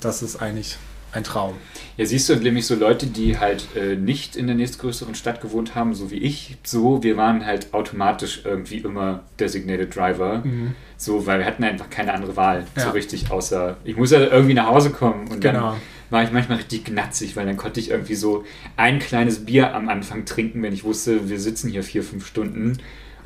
[0.00, 0.78] das ist eigentlich
[1.16, 1.54] ein Traum.
[1.96, 5.74] Ja, siehst du, nämlich so Leute, die halt äh, nicht in der nächstgrößeren Stadt gewohnt
[5.74, 10.42] haben, so wie ich, so, wir waren halt automatisch irgendwie immer Designated Driver.
[10.44, 10.74] Mhm.
[10.96, 12.82] So, weil wir hatten einfach keine andere Wahl, ja.
[12.82, 15.72] so richtig, außer ich muss ja irgendwie nach Hause kommen und genau.
[15.72, 18.44] dann war ich manchmal richtig gnatzig, weil dann konnte ich irgendwie so
[18.76, 22.78] ein kleines Bier am Anfang trinken, wenn ich wusste, wir sitzen hier vier, fünf Stunden.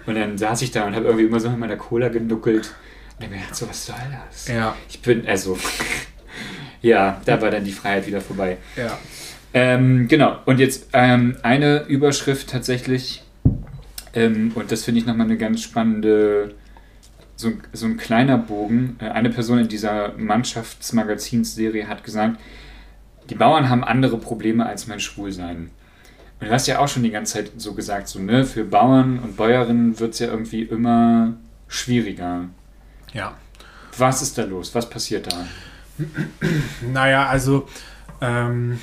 [0.07, 2.75] Und dann saß ich da und habe irgendwie immer so mit meiner Cola genuckelt.
[3.17, 4.49] Und dann mir gedacht, so, was soll das?
[4.49, 4.75] Ja.
[4.89, 5.59] Ich bin, also,
[6.83, 8.59] ja, da war dann die Freiheit wieder vorbei.
[8.77, 8.99] Ja.
[9.53, 13.23] Ähm, genau, und jetzt ähm, eine Überschrift tatsächlich,
[14.15, 16.55] ähm, und das finde ich nochmal eine ganz spannende,
[17.37, 18.97] so, so ein kleiner Bogen.
[19.01, 22.41] Äh, eine Person in dieser Mannschaftsmagazinsserie hat gesagt,
[23.29, 25.71] die Bauern haben andere Probleme als mein Schwulsein.
[26.41, 29.19] Und du hast ja auch schon die ganze Zeit so gesagt, so, ne, für Bauern
[29.19, 31.35] und Bäuerinnen wird es ja irgendwie immer
[31.69, 32.49] schwieriger.
[33.13, 33.37] Ja.
[33.99, 34.75] Was ist da los?
[34.75, 35.47] Was passiert da?
[36.93, 37.69] Naja, also
[38.21, 38.79] ähm,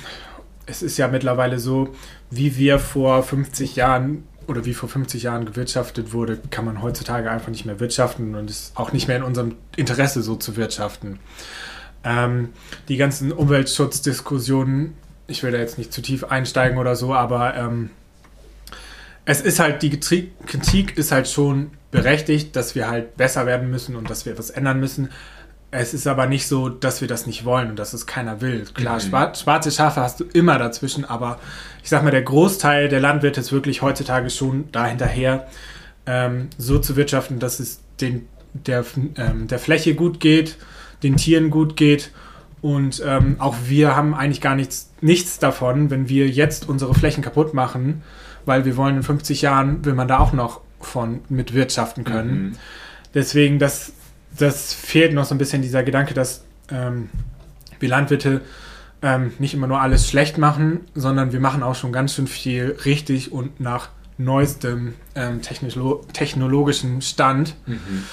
[0.66, 1.94] es ist ja mittlerweile so,
[2.30, 7.30] wie wir vor 50 Jahren oder wie vor 50 Jahren gewirtschaftet wurde, kann man heutzutage
[7.30, 11.18] einfach nicht mehr wirtschaften und ist auch nicht mehr in unserem Interesse so zu wirtschaften.
[12.02, 12.50] Ähm,
[12.88, 14.94] die ganzen Umweltschutzdiskussionen,
[15.26, 17.90] ich will da jetzt nicht zu tief einsteigen oder so, aber ähm,
[19.26, 23.96] es ist halt, die Kritik ist halt schon berechtigt, dass wir halt besser werden müssen
[23.96, 25.10] und dass wir etwas ändern müssen.
[25.70, 28.64] Es ist aber nicht so, dass wir das nicht wollen und dass es keiner will.
[28.72, 29.34] Klar, mhm.
[29.34, 31.38] schwarze Schafe hast du immer dazwischen, aber
[31.82, 35.46] ich sag mal, der Großteil der Landwirte ist wirklich heutzutage schon dahinterher,
[36.06, 38.84] ähm, so zu wirtschaften, dass es den, der,
[39.16, 40.56] ähm, der Fläche gut geht,
[41.02, 42.12] den Tieren gut geht
[42.60, 47.22] und ähm, auch wir haben eigentlich gar nichts, nichts davon, wenn wir jetzt unsere Flächen
[47.22, 48.02] kaputt machen,
[48.46, 52.42] weil wir wollen in 50 Jahren, will man da auch noch von mit wirtschaften können.
[52.42, 52.52] Mhm.
[53.14, 53.92] Deswegen, das,
[54.38, 57.10] das fehlt noch so ein bisschen dieser Gedanke, dass ähm,
[57.80, 58.40] wir Landwirte
[59.02, 62.76] ähm, nicht immer nur alles schlecht machen, sondern wir machen auch schon ganz schön viel
[62.84, 67.54] richtig und nach neuestem ähm, technolo technologischen Stand.
[67.66, 68.04] Mhm.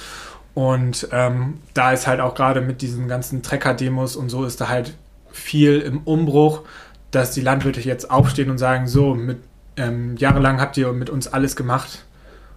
[0.54, 4.68] Und ähm, da ist halt auch gerade mit diesen ganzen Trecker-Demos und so ist da
[4.68, 4.94] halt
[5.30, 6.62] viel im Umbruch,
[7.10, 9.38] dass die Landwirte jetzt aufstehen und sagen, so, mit,
[9.76, 12.06] ähm, jahrelang habt ihr mit uns alles gemacht,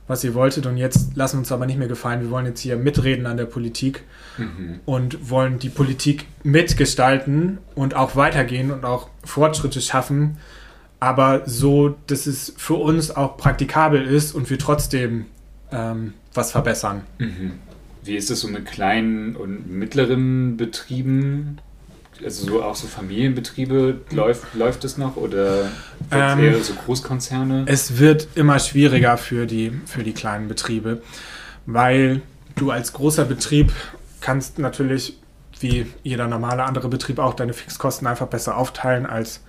[0.09, 2.21] was ihr wolltet und jetzt lassen uns aber nicht mehr gefallen.
[2.21, 4.03] Wir wollen jetzt hier mitreden an der Politik
[4.39, 4.79] mhm.
[4.85, 10.37] und wollen die Politik mitgestalten und auch weitergehen und auch Fortschritte schaffen,
[10.99, 15.27] aber so, dass es für uns auch praktikabel ist und wir trotzdem
[15.71, 17.03] ähm, was verbessern.
[17.19, 17.51] Mhm.
[18.03, 21.59] Wie ist es so mit kleinen und mittleren Betrieben?
[22.23, 25.69] Also so auch so Familienbetriebe, läuft, läuft es noch oder
[26.11, 27.65] ähm, eher so Großkonzerne?
[27.67, 31.01] Es wird immer schwieriger für die, für die kleinen Betriebe,
[31.65, 32.21] weil
[32.55, 33.71] du als großer Betrieb
[34.21, 35.17] kannst natürlich,
[35.59, 39.41] wie jeder normale andere Betrieb auch, deine Fixkosten einfach besser aufteilen als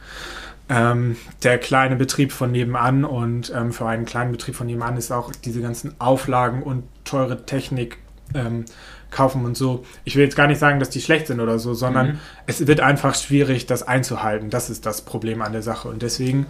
[0.69, 3.05] ähm, der kleine Betrieb von nebenan.
[3.05, 7.45] Und ähm, für einen kleinen Betrieb von nebenan ist auch diese ganzen Auflagen und teure
[7.45, 7.99] Technik
[8.35, 8.65] ähm,
[9.11, 9.85] kaufen und so.
[10.05, 12.19] Ich will jetzt gar nicht sagen, dass die schlecht sind oder so, sondern mhm.
[12.47, 14.51] es wird einfach schwierig, das einzuhalten.
[14.51, 15.89] Das ist das Problem an der Sache.
[15.89, 16.47] Und deswegen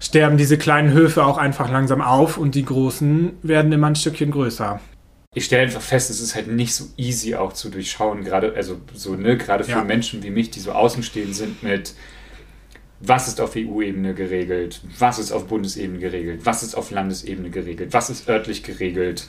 [0.00, 4.30] sterben diese kleinen Höfe auch einfach langsam auf und die großen werden immer ein Stückchen
[4.30, 4.80] größer.
[5.34, 8.80] Ich stelle einfach fest, es ist halt nicht so easy auch zu durchschauen, gerade also
[8.94, 9.84] so ne, gerade für ja.
[9.84, 11.94] Menschen wie mich, die so außenstehend sind mit
[13.00, 17.92] was ist auf EU-Ebene geregelt, was ist auf Bundesebene geregelt, was ist auf Landesebene geregelt,
[17.92, 19.28] was ist örtlich geregelt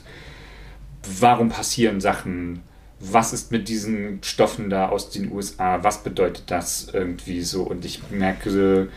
[1.20, 2.62] warum passieren Sachen,
[3.00, 7.84] was ist mit diesen Stoffen da aus den USA, was bedeutet das irgendwie so und
[7.84, 8.88] ich merke,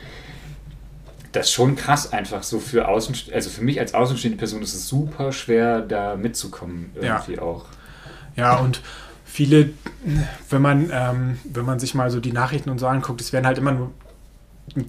[1.31, 4.73] das ist schon krass einfach so für Außen, also für mich als außenstehende Person ist
[4.73, 7.41] es super schwer da mitzukommen irgendwie ja.
[7.41, 7.65] auch.
[8.35, 8.81] Ja und
[9.23, 9.69] viele,
[10.49, 13.45] wenn man, ähm, wenn man sich mal so die Nachrichten und so anguckt, es werden
[13.45, 13.91] halt immer nur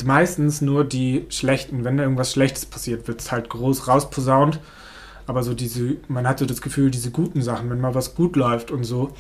[0.05, 4.61] meistens nur die schlechten, wenn da irgendwas Schlechtes passiert, wird es halt groß rausposaunt
[5.33, 8.71] aber so diese, man hatte das Gefühl, diese guten Sachen, wenn mal was gut läuft
[8.71, 9.15] und so.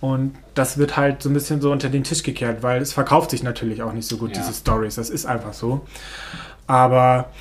[0.00, 3.32] Und das wird halt so ein bisschen so unter den Tisch gekehrt, weil es verkauft
[3.32, 4.40] sich natürlich auch nicht so gut, ja.
[4.40, 4.94] diese Stories.
[4.94, 5.84] Das ist einfach so.
[6.68, 7.32] Aber,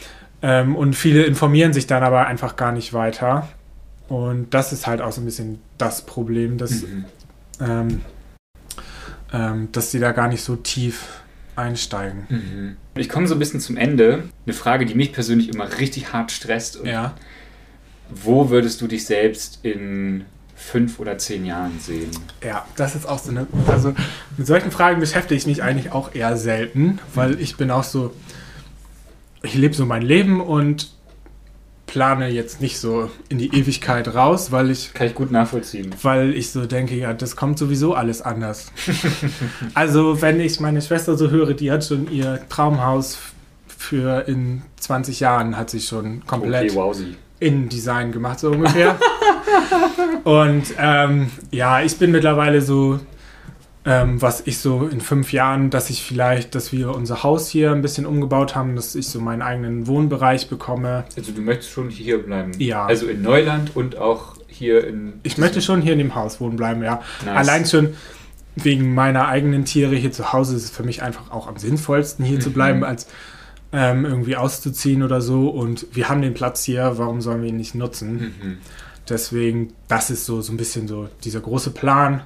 [0.41, 3.47] ähm, und viele informieren sich dann aber einfach gar nicht weiter.
[4.07, 7.05] Und das ist halt auch so ein bisschen das Problem, dass, mhm.
[7.59, 8.01] ähm,
[9.32, 11.22] ähm, dass sie da gar nicht so tief
[11.55, 12.26] einsteigen.
[12.30, 12.78] Mhm.
[12.95, 14.24] Ich komme so ein bisschen zum Ende.
[14.47, 16.84] Eine Frage, die mich persönlich immer richtig hart stresst.
[16.84, 17.13] ja
[18.10, 22.10] wo würdest du dich selbst in fünf oder zehn Jahren sehen?
[22.43, 23.47] Ja, das ist auch so eine.
[23.68, 23.93] Also
[24.38, 28.14] mit solchen Fragen beschäftige ich mich eigentlich auch eher selten, weil ich bin auch so.
[29.43, 30.91] Ich lebe so mein Leben und
[31.86, 34.93] plane jetzt nicht so in die Ewigkeit raus, weil ich.
[34.93, 35.93] Kann ich gut nachvollziehen.
[36.01, 38.72] Weil ich so denke, ja, das kommt sowieso alles anders.
[39.74, 43.20] also, wenn ich meine Schwester so höre, die hat schon ihr Traumhaus
[43.68, 46.72] für in 20 Jahren, hat sie schon komplett.
[46.72, 48.98] Okay, wow, sie Innendesign gemacht, so ungefähr.
[50.24, 53.00] und ähm, ja, ich bin mittlerweile so,
[53.86, 57.72] ähm, was ich so in fünf Jahren, dass ich vielleicht, dass wir unser Haus hier
[57.72, 61.06] ein bisschen umgebaut haben, dass ich so meinen eigenen Wohnbereich bekomme.
[61.16, 62.52] Also du möchtest schon hier bleiben?
[62.58, 62.86] Ja.
[62.86, 65.14] Also in Neuland und auch hier in...
[65.24, 67.02] Ich möchte schon hier in dem Haus wohnen bleiben, ja.
[67.24, 67.38] Nice.
[67.38, 67.94] Allein schon
[68.56, 72.26] wegen meiner eigenen Tiere hier zu Hause ist es für mich einfach auch am sinnvollsten
[72.26, 72.42] hier mhm.
[72.42, 73.08] zu bleiben, als
[73.78, 75.50] ähm, irgendwie auszuziehen oder so.
[75.50, 78.34] Und wir haben den Platz hier, warum sollen wir ihn nicht nutzen?
[78.42, 78.58] Mhm.
[79.08, 82.22] Deswegen, das ist so, so ein bisschen so dieser große Plan,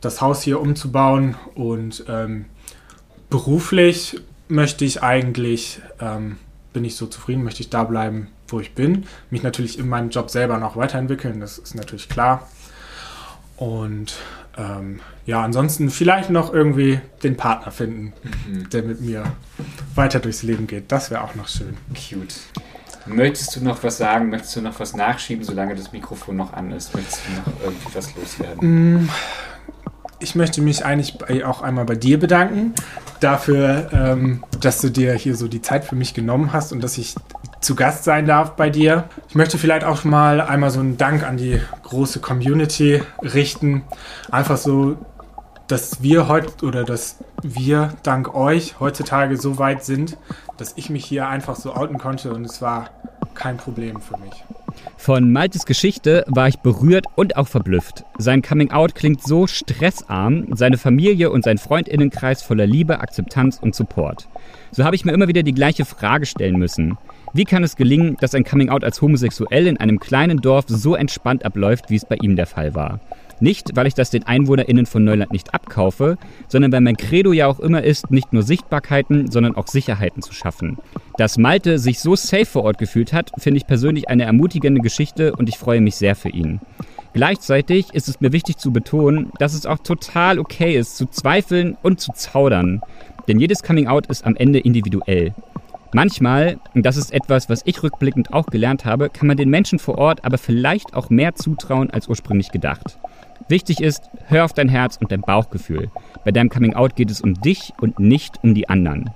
[0.00, 1.36] das Haus hier umzubauen.
[1.54, 2.46] Und ähm,
[3.30, 6.38] beruflich möchte ich eigentlich, ähm,
[6.72, 9.04] bin ich so zufrieden, möchte ich da bleiben, wo ich bin.
[9.30, 12.48] Mich natürlich in meinem Job selber noch weiterentwickeln, das ist natürlich klar.
[13.56, 14.14] Und
[14.58, 18.12] ähm, ja, ansonsten vielleicht noch irgendwie den Partner finden,
[18.48, 18.70] mhm.
[18.70, 19.24] der mit mir
[19.94, 20.90] weiter durchs Leben geht.
[20.90, 21.76] Das wäre auch noch schön.
[21.94, 22.34] Cute.
[23.06, 24.30] Möchtest du noch was sagen?
[24.30, 26.94] Möchtest du noch was nachschieben, solange das Mikrofon noch an ist?
[26.94, 29.00] Möchtest du noch irgendwie was loswerden?
[29.00, 29.08] Mm,
[30.20, 32.74] ich möchte mich eigentlich auch einmal bei dir bedanken
[33.20, 36.98] dafür, ähm, dass du dir hier so die Zeit für mich genommen hast und dass
[36.98, 37.14] ich
[37.60, 39.04] zu Gast sein darf bei dir.
[39.28, 43.82] Ich möchte vielleicht auch mal einmal so einen Dank an die große Community richten.
[44.30, 44.96] Einfach so,
[45.72, 50.18] dass wir heute oder dass wir dank euch heutzutage so weit sind,
[50.58, 52.90] dass ich mich hier einfach so outen konnte und es war
[53.32, 54.44] kein Problem für mich.
[54.98, 58.04] Von Maltes Geschichte war ich berührt und auch verblüfft.
[58.18, 64.28] Sein Coming-out klingt so stressarm, seine Familie und sein Freundinnenkreis voller Liebe, Akzeptanz und Support.
[64.72, 66.98] So habe ich mir immer wieder die gleiche Frage stellen müssen.
[67.32, 71.46] Wie kann es gelingen, dass ein Coming-out als homosexuell in einem kleinen Dorf so entspannt
[71.46, 73.00] abläuft, wie es bei ihm der Fall war?
[73.42, 76.16] Nicht, weil ich das den EinwohnerInnen von Neuland nicht abkaufe,
[76.46, 80.32] sondern weil mein Credo ja auch immer ist, nicht nur Sichtbarkeiten, sondern auch Sicherheiten zu
[80.32, 80.78] schaffen.
[81.18, 85.34] Dass Malte sich so safe vor Ort gefühlt hat, finde ich persönlich eine ermutigende Geschichte
[85.34, 86.60] und ich freue mich sehr für ihn.
[87.14, 91.76] Gleichzeitig ist es mir wichtig zu betonen, dass es auch total okay ist, zu zweifeln
[91.82, 92.80] und zu zaudern.
[93.26, 95.34] Denn jedes Coming-out ist am Ende individuell.
[95.92, 99.80] Manchmal, und das ist etwas, was ich rückblickend auch gelernt habe, kann man den Menschen
[99.80, 103.00] vor Ort aber vielleicht auch mehr zutrauen als ursprünglich gedacht.
[103.52, 105.90] Wichtig ist, hör auf dein Herz und dein Bauchgefühl.
[106.24, 109.10] Bei deinem Coming Out geht es um dich und nicht um die anderen.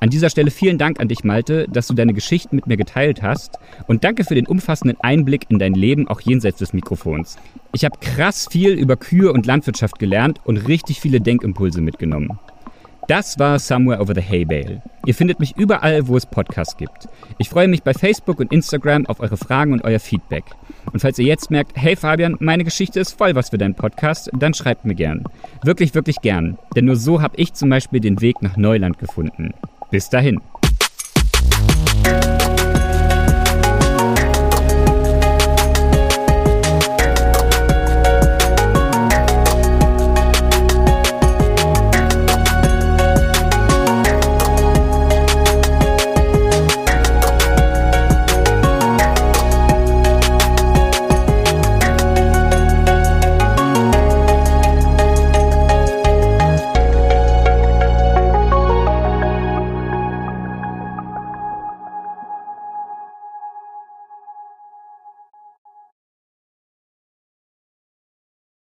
[0.00, 3.22] An dieser Stelle vielen Dank an dich, Malte, dass du deine Geschichten mit mir geteilt
[3.22, 7.38] hast und danke für den umfassenden Einblick in dein Leben auch jenseits des Mikrofons.
[7.72, 12.38] Ich habe krass viel über Kühe und Landwirtschaft gelernt und richtig viele Denkimpulse mitgenommen.
[13.10, 14.82] Das war Somewhere Over the Hay Bale.
[15.04, 17.08] Ihr findet mich überall, wo es Podcasts gibt.
[17.38, 20.44] Ich freue mich bei Facebook und Instagram auf eure Fragen und euer Feedback.
[20.92, 24.30] Und falls ihr jetzt merkt, hey Fabian, meine Geschichte ist voll was für deinen Podcast,
[24.38, 25.24] dann schreibt mir gern.
[25.64, 26.56] Wirklich, wirklich gern.
[26.76, 29.54] Denn nur so habe ich zum Beispiel den Weg nach Neuland gefunden.
[29.90, 30.40] Bis dahin.